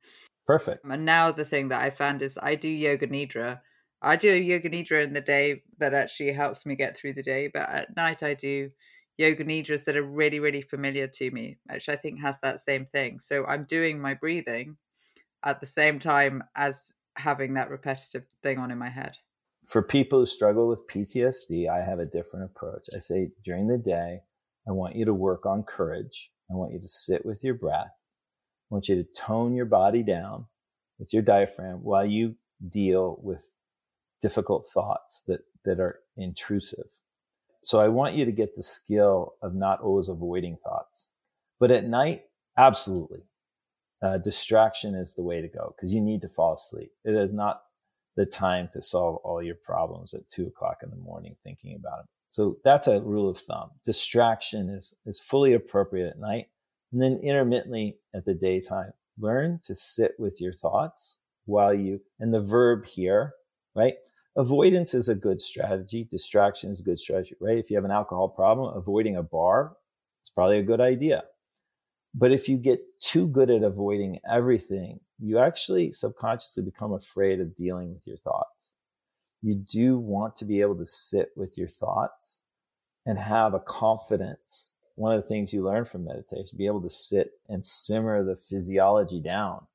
[0.48, 0.86] Perfect.
[0.86, 3.62] And now the thing that I found is I do yoga nidra.
[4.02, 7.24] I do a yoga nidra in the day that actually helps me get through the
[7.24, 8.72] day, but at night I do
[9.18, 12.86] yoga nidras that are really, really familiar to me, which I think has that same
[12.86, 13.20] thing.
[13.20, 14.78] So I'm doing my breathing
[15.44, 19.18] at the same time as having that repetitive thing on in my head.
[19.66, 22.88] For people who struggle with PTSD, I have a different approach.
[22.96, 24.22] I say during the day,
[24.68, 26.32] I want you to work on courage.
[26.50, 28.11] I want you to sit with your breath.
[28.72, 30.46] Want you to tone your body down
[30.98, 32.36] with your diaphragm while you
[32.70, 33.52] deal with
[34.22, 36.86] difficult thoughts that, that are intrusive.
[37.64, 41.10] So I want you to get the skill of not always avoiding thoughts.
[41.60, 42.24] But at night,
[42.58, 43.24] absolutely.
[44.02, 46.92] Uh, distraction is the way to go because you need to fall asleep.
[47.04, 47.64] It is not
[48.16, 51.98] the time to solve all your problems at two o'clock in the morning thinking about
[51.98, 52.08] them.
[52.30, 53.72] So that's a rule of thumb.
[53.84, 56.48] Distraction is, is fully appropriate at night
[56.92, 58.92] and then intermittently at the daytime.
[59.20, 63.34] Learn to sit with your thoughts while you, and the verb here,
[63.76, 63.96] right?
[64.36, 66.08] Avoidance is a good strategy.
[66.10, 67.58] Distraction is a good strategy, right?
[67.58, 69.74] If you have an alcohol problem, avoiding a bar,
[70.22, 71.24] it's probably a good idea.
[72.14, 77.56] But if you get too good at avoiding everything, you actually subconsciously become afraid of
[77.56, 78.74] dealing with your thoughts.
[79.42, 82.42] You do want to be able to sit with your thoughts
[83.06, 84.74] and have a confidence.
[85.02, 87.66] One of the things you learn from meditation, is to be able to sit and
[87.66, 89.66] simmer the physiology down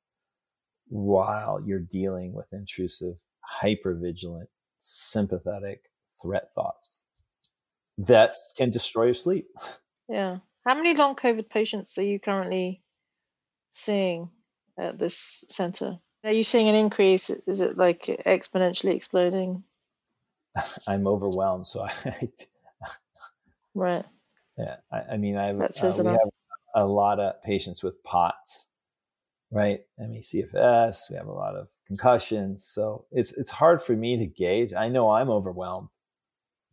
[0.87, 3.17] while you're dealing with intrusive,
[3.61, 4.47] hypervigilant,
[4.77, 7.01] sympathetic threat thoughts
[7.97, 9.49] that can destroy your sleep.
[10.07, 10.37] Yeah.
[10.65, 12.81] How many long COVID patients are you currently
[13.69, 14.29] seeing
[14.79, 15.99] at this center?
[16.23, 17.29] Are you seeing an increase?
[17.45, 19.65] Is it like exponentially exploding?
[20.87, 21.67] I'm overwhelmed.
[21.67, 21.91] So I,
[23.75, 24.05] Right.
[24.57, 26.19] Yeah, I, I mean, I have, That uh, we have
[26.75, 28.69] a lot of patients with POTS
[29.51, 29.79] right?
[29.97, 32.65] ME/CFS, we have a lot of concussions.
[32.65, 34.73] So it's it's hard for me to gauge.
[34.73, 35.89] I know I'm overwhelmed.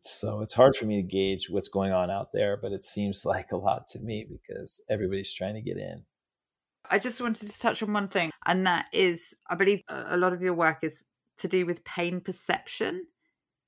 [0.02, 3.24] So it's hard for me to gauge what's going on out there, but it seems
[3.24, 6.04] like a lot to me because everybody's trying to get in.
[6.90, 10.32] I just wanted to touch on one thing, and that is I believe a lot
[10.32, 11.02] of your work is
[11.38, 13.06] to do with pain perception.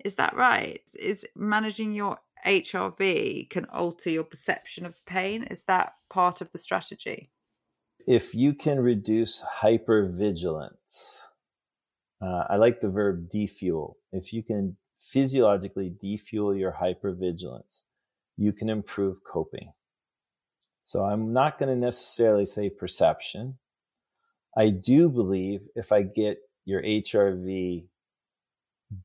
[0.04, 0.82] Is that right?
[0.94, 5.42] Is managing your HRV can alter your perception of pain?
[5.44, 7.30] Is that part of the strategy?
[8.06, 11.22] If you can reduce hypervigilance,
[12.22, 13.96] uh, I like the verb defuel.
[14.12, 17.82] If you can physiologically defuel your hypervigilance,
[18.36, 19.72] you can improve coping.
[20.84, 23.58] So I'm not going to necessarily say perception.
[24.56, 27.86] I do believe if I get your HRV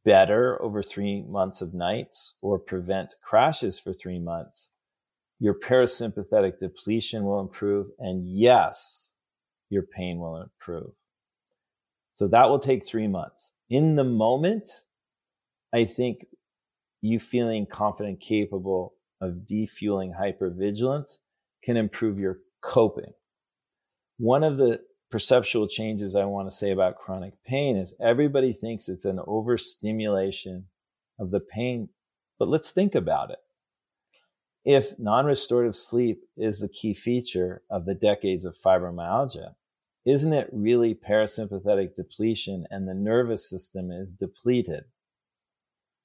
[0.05, 4.71] better over three months of nights or prevent crashes for three months,
[5.39, 7.88] your parasympathetic depletion will improve.
[7.97, 9.13] And yes,
[9.69, 10.91] your pain will improve.
[12.13, 13.53] So that will take three months.
[13.69, 14.69] In the moment,
[15.73, 16.25] I think
[17.01, 21.17] you feeling confident, capable of defueling hypervigilance
[21.63, 23.13] can improve your coping.
[24.17, 24.82] One of the
[25.12, 30.68] perceptual changes I want to say about chronic pain is everybody thinks it's an overstimulation
[31.20, 31.89] of the pain,
[32.39, 33.39] but let's think about it.
[34.64, 39.55] If non restorative sleep is the key feature of the decades of fibromyalgia,
[40.05, 44.86] isn't it really parasympathetic depletion and the nervous system is depleted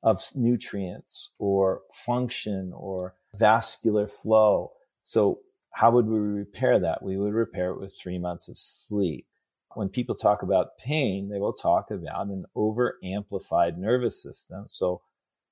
[0.02, 4.72] of nutrients or function or vascular flow?
[5.04, 5.40] So
[5.76, 7.02] how would we repair that?
[7.02, 9.26] We would repair it with three months of sleep.
[9.74, 14.64] When people talk about pain, they will talk about an over amplified nervous system.
[14.68, 15.02] So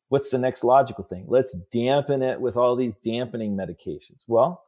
[0.08, 1.26] what's the next logical thing?
[1.28, 4.24] Let's dampen it with all these dampening medications.
[4.26, 4.64] Well,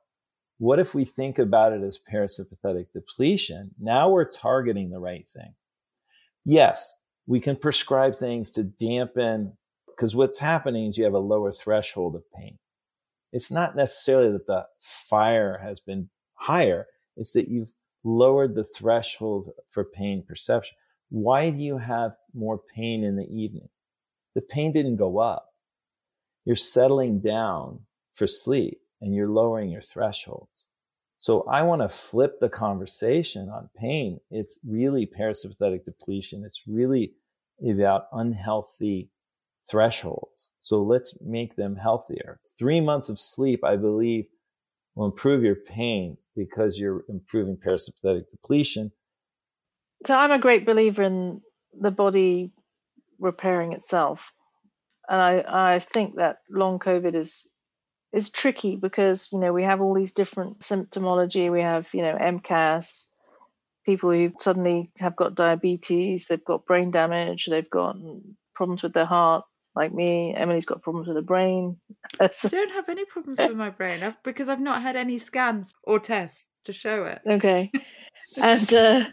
[0.59, 3.71] what if we think about it as parasympathetic depletion?
[3.81, 5.55] Now we're targeting the right thing.
[6.45, 6.95] Yes,
[7.27, 12.15] we can prescribe things to dampen because what's happening is you have a lower threshold
[12.15, 12.59] of pain
[13.37, 16.87] it's not necessarily that the fire has been higher,
[17.19, 20.77] it's that you've lowered the threshold for pain perception.
[21.11, 23.69] Why do you have more pain in the evening?
[24.35, 25.53] The pain didn't go up.
[26.47, 27.81] You're settling down
[28.11, 30.69] for sleep and you're lowering your thresholds.
[31.19, 34.19] So I want to flip the conversation on pain.
[34.31, 36.43] It's really parasympathetic depletion.
[36.43, 37.13] It's really
[37.69, 39.11] about unhealthy
[39.71, 40.51] thresholds.
[40.61, 42.41] So let's make them healthier.
[42.59, 44.27] Three months of sleep, I believe,
[44.95, 48.93] will improve your pain because you're improving parasympathetic depletion.
[50.07, 51.41] So I'm a great believer in
[51.79, 52.53] the body
[53.19, 54.33] repairing itself.
[55.09, 57.49] And I, I think that long COVID is
[58.13, 61.51] is tricky because, you know, we have all these different symptomology.
[61.51, 63.07] We have, you know, MCAS,
[63.85, 67.97] people who suddenly have got diabetes, they've got brain damage, they've got
[68.55, 69.45] problems with their heart,
[69.77, 70.35] like me.
[70.35, 71.77] Emily's got problems with her brain.
[72.21, 75.75] I don't have any problems with my brain I've, because I've not had any scans
[75.83, 77.21] or tests to show it.
[77.27, 77.71] Okay.
[78.43, 79.05] and uh,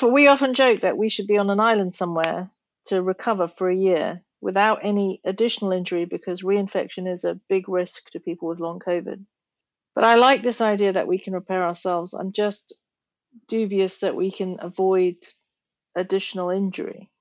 [0.00, 2.50] but we often joke that we should be on an island somewhere
[2.86, 8.10] to recover for a year without any additional injury because reinfection is a big risk
[8.10, 9.24] to people with long COVID.
[9.94, 12.14] But I like this idea that we can repair ourselves.
[12.14, 12.74] I'm just
[13.46, 15.16] dubious that we can avoid
[15.94, 17.11] additional injury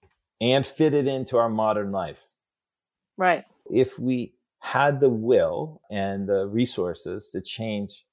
[0.41, 2.25] and fit it into our modern life.
[3.15, 3.45] Right.
[3.69, 8.05] If we had the will and the resources to change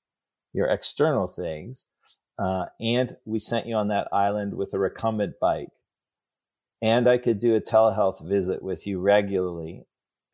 [0.53, 1.87] your external things,
[2.39, 5.73] uh, and we sent you on that island with a recumbent bike,
[6.81, 9.87] and I could do a telehealth visit with you regularly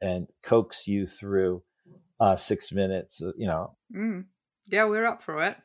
[0.03, 1.63] and coax you through
[2.21, 3.77] uh, six minutes, uh, you know.
[3.95, 4.27] Mm.
[4.67, 5.57] Yeah, we're up for it.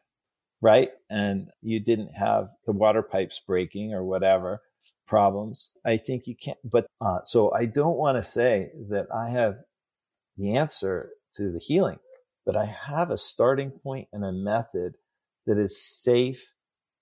[0.62, 0.92] Right.
[1.10, 4.62] And you didn't have the water pipes breaking or whatever
[5.10, 5.72] problems.
[5.84, 9.58] I think you can't, but uh, so I don't want to say that I have
[10.38, 11.98] the answer to the healing,
[12.46, 14.96] but I have a starting point and a method
[15.48, 16.54] that is safe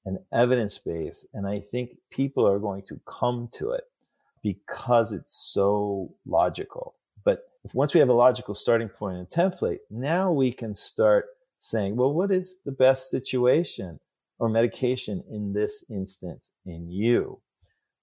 [0.05, 1.27] and evidence based.
[1.33, 3.83] And I think people are going to come to it
[4.41, 6.95] because it's so logical.
[7.25, 11.25] But if once we have a logical starting point and template, now we can start
[11.59, 13.99] saying, well, what is the best situation
[14.39, 17.41] or medication in this instance in you?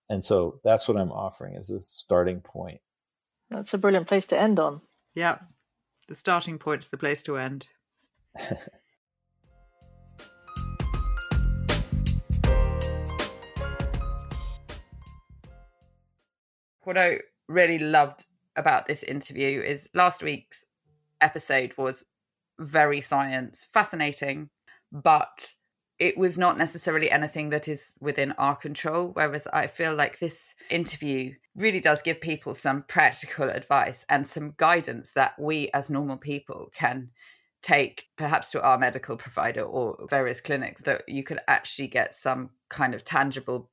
[0.09, 2.81] And so that's what I'm offering as a starting point.
[3.51, 4.81] That's a brilliant place to end on.
[5.15, 5.39] Yeah.
[6.09, 7.67] The starting point's the place to end.
[16.83, 18.27] what I really loved
[18.57, 20.65] about this interview is last week's
[21.21, 22.05] episode was
[22.61, 24.51] very science fascinating,
[24.93, 25.53] but
[25.99, 29.11] it was not necessarily anything that is within our control.
[29.13, 34.55] Whereas I feel like this interview really does give people some practical advice and some
[34.57, 37.11] guidance that we as normal people can
[37.65, 42.51] take perhaps to our medical provider or various clinics that you could actually get some
[42.69, 43.71] kind of tangible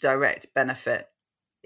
[0.00, 1.08] direct benefit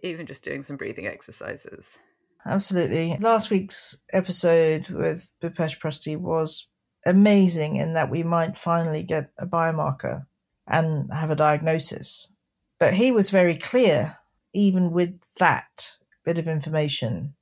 [0.02, 2.00] even just doing some breathing exercises
[2.46, 6.68] absolutely last week's episode with Bhupesh Prusty was
[7.06, 10.26] amazing in that we might finally get a biomarker
[10.66, 12.32] and have a diagnosis.
[12.78, 14.16] But he was very clear,
[14.52, 15.92] even with that
[16.24, 17.34] bit of information,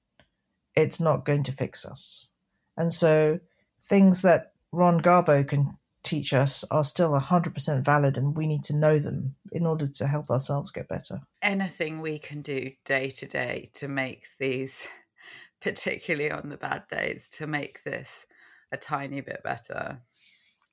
[0.74, 2.30] it's not going to fix us.
[2.76, 3.40] And so
[3.82, 8.76] things that Ron Gharbo can teach us are still 100% valid and we need to
[8.76, 11.20] know them in order to help ourselves get better.
[11.42, 14.88] Anything we can do day to day to make these,
[15.60, 18.26] particularly on the bad days, to make this
[18.72, 20.00] a tiny bit better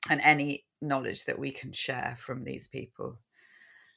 [0.09, 3.17] and any knowledge that we can share from these people.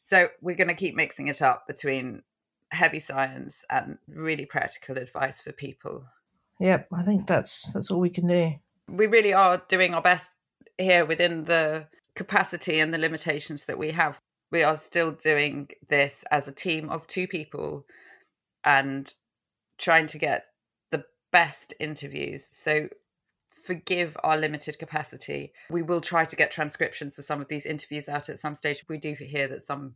[0.04, 2.22] So we're going to keep mixing it up between
[2.70, 6.04] heavy science and really practical advice for people.
[6.58, 8.54] Yep, I think that's that's all we can do.
[8.88, 10.32] We really are doing our best
[10.78, 14.20] here within the capacity and the limitations that we have.
[14.50, 17.86] We are still doing this as a team of two people
[18.64, 19.12] and
[19.78, 20.46] trying to get
[20.90, 22.48] the best interviews.
[22.50, 22.88] So
[23.62, 25.52] forgive our limited capacity.
[25.70, 28.84] We will try to get transcriptions for some of these interviews out at some stage.
[28.88, 29.94] We do hear that some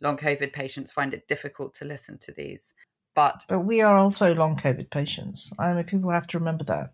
[0.00, 2.72] long COVID patients find it difficult to listen to these.
[3.14, 5.52] But But we are also long COVID patients.
[5.58, 6.92] I mean people have to remember that.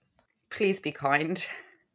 [0.51, 1.45] Please be kind.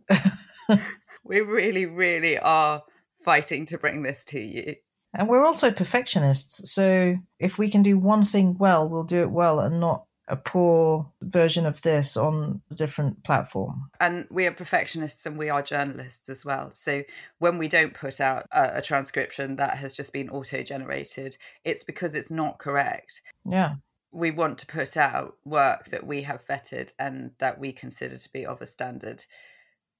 [1.24, 2.84] we really, really are
[3.24, 4.76] fighting to bring this to you.
[5.14, 6.72] And we're also perfectionists.
[6.72, 10.36] So if we can do one thing well, we'll do it well and not a
[10.36, 13.90] poor version of this on a different platform.
[14.00, 16.72] And we are perfectionists and we are journalists as well.
[16.74, 17.04] So
[17.40, 21.84] when we don't put out a, a transcription that has just been auto generated, it's
[21.84, 23.22] because it's not correct.
[23.46, 23.76] Yeah.
[24.12, 28.32] We want to put out work that we have vetted and that we consider to
[28.32, 29.26] be of a standard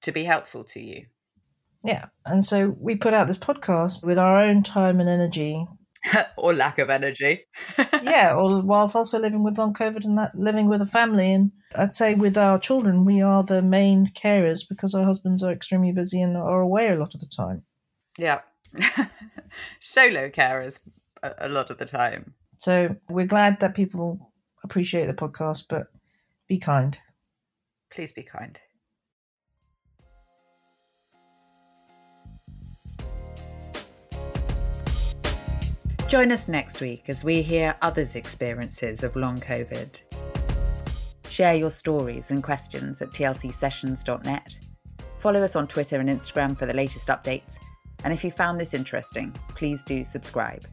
[0.02, 1.06] to be helpful to you.
[1.84, 2.06] Yeah.
[2.24, 5.66] And so we put out this podcast with our own time and energy
[6.36, 7.44] or lack of energy.
[8.02, 11.32] yeah, or whilst also living with long COVID and that, living with a family.
[11.32, 15.52] And I'd say with our children, we are the main carers because our husbands are
[15.52, 17.62] extremely busy and are away a lot of the time.
[18.18, 18.40] Yeah.
[19.80, 20.80] Solo carers
[21.22, 22.34] a, a lot of the time.
[22.58, 24.32] So we're glad that people
[24.64, 25.88] appreciate the podcast, but
[26.48, 26.98] be kind.
[27.90, 28.60] Please be kind.
[36.12, 39.98] Join us next week as we hear others' experiences of long COVID.
[41.30, 44.58] Share your stories and questions at tlcsessions.net.
[45.16, 47.56] Follow us on Twitter and Instagram for the latest updates.
[48.04, 50.66] And if you found this interesting, please do subscribe.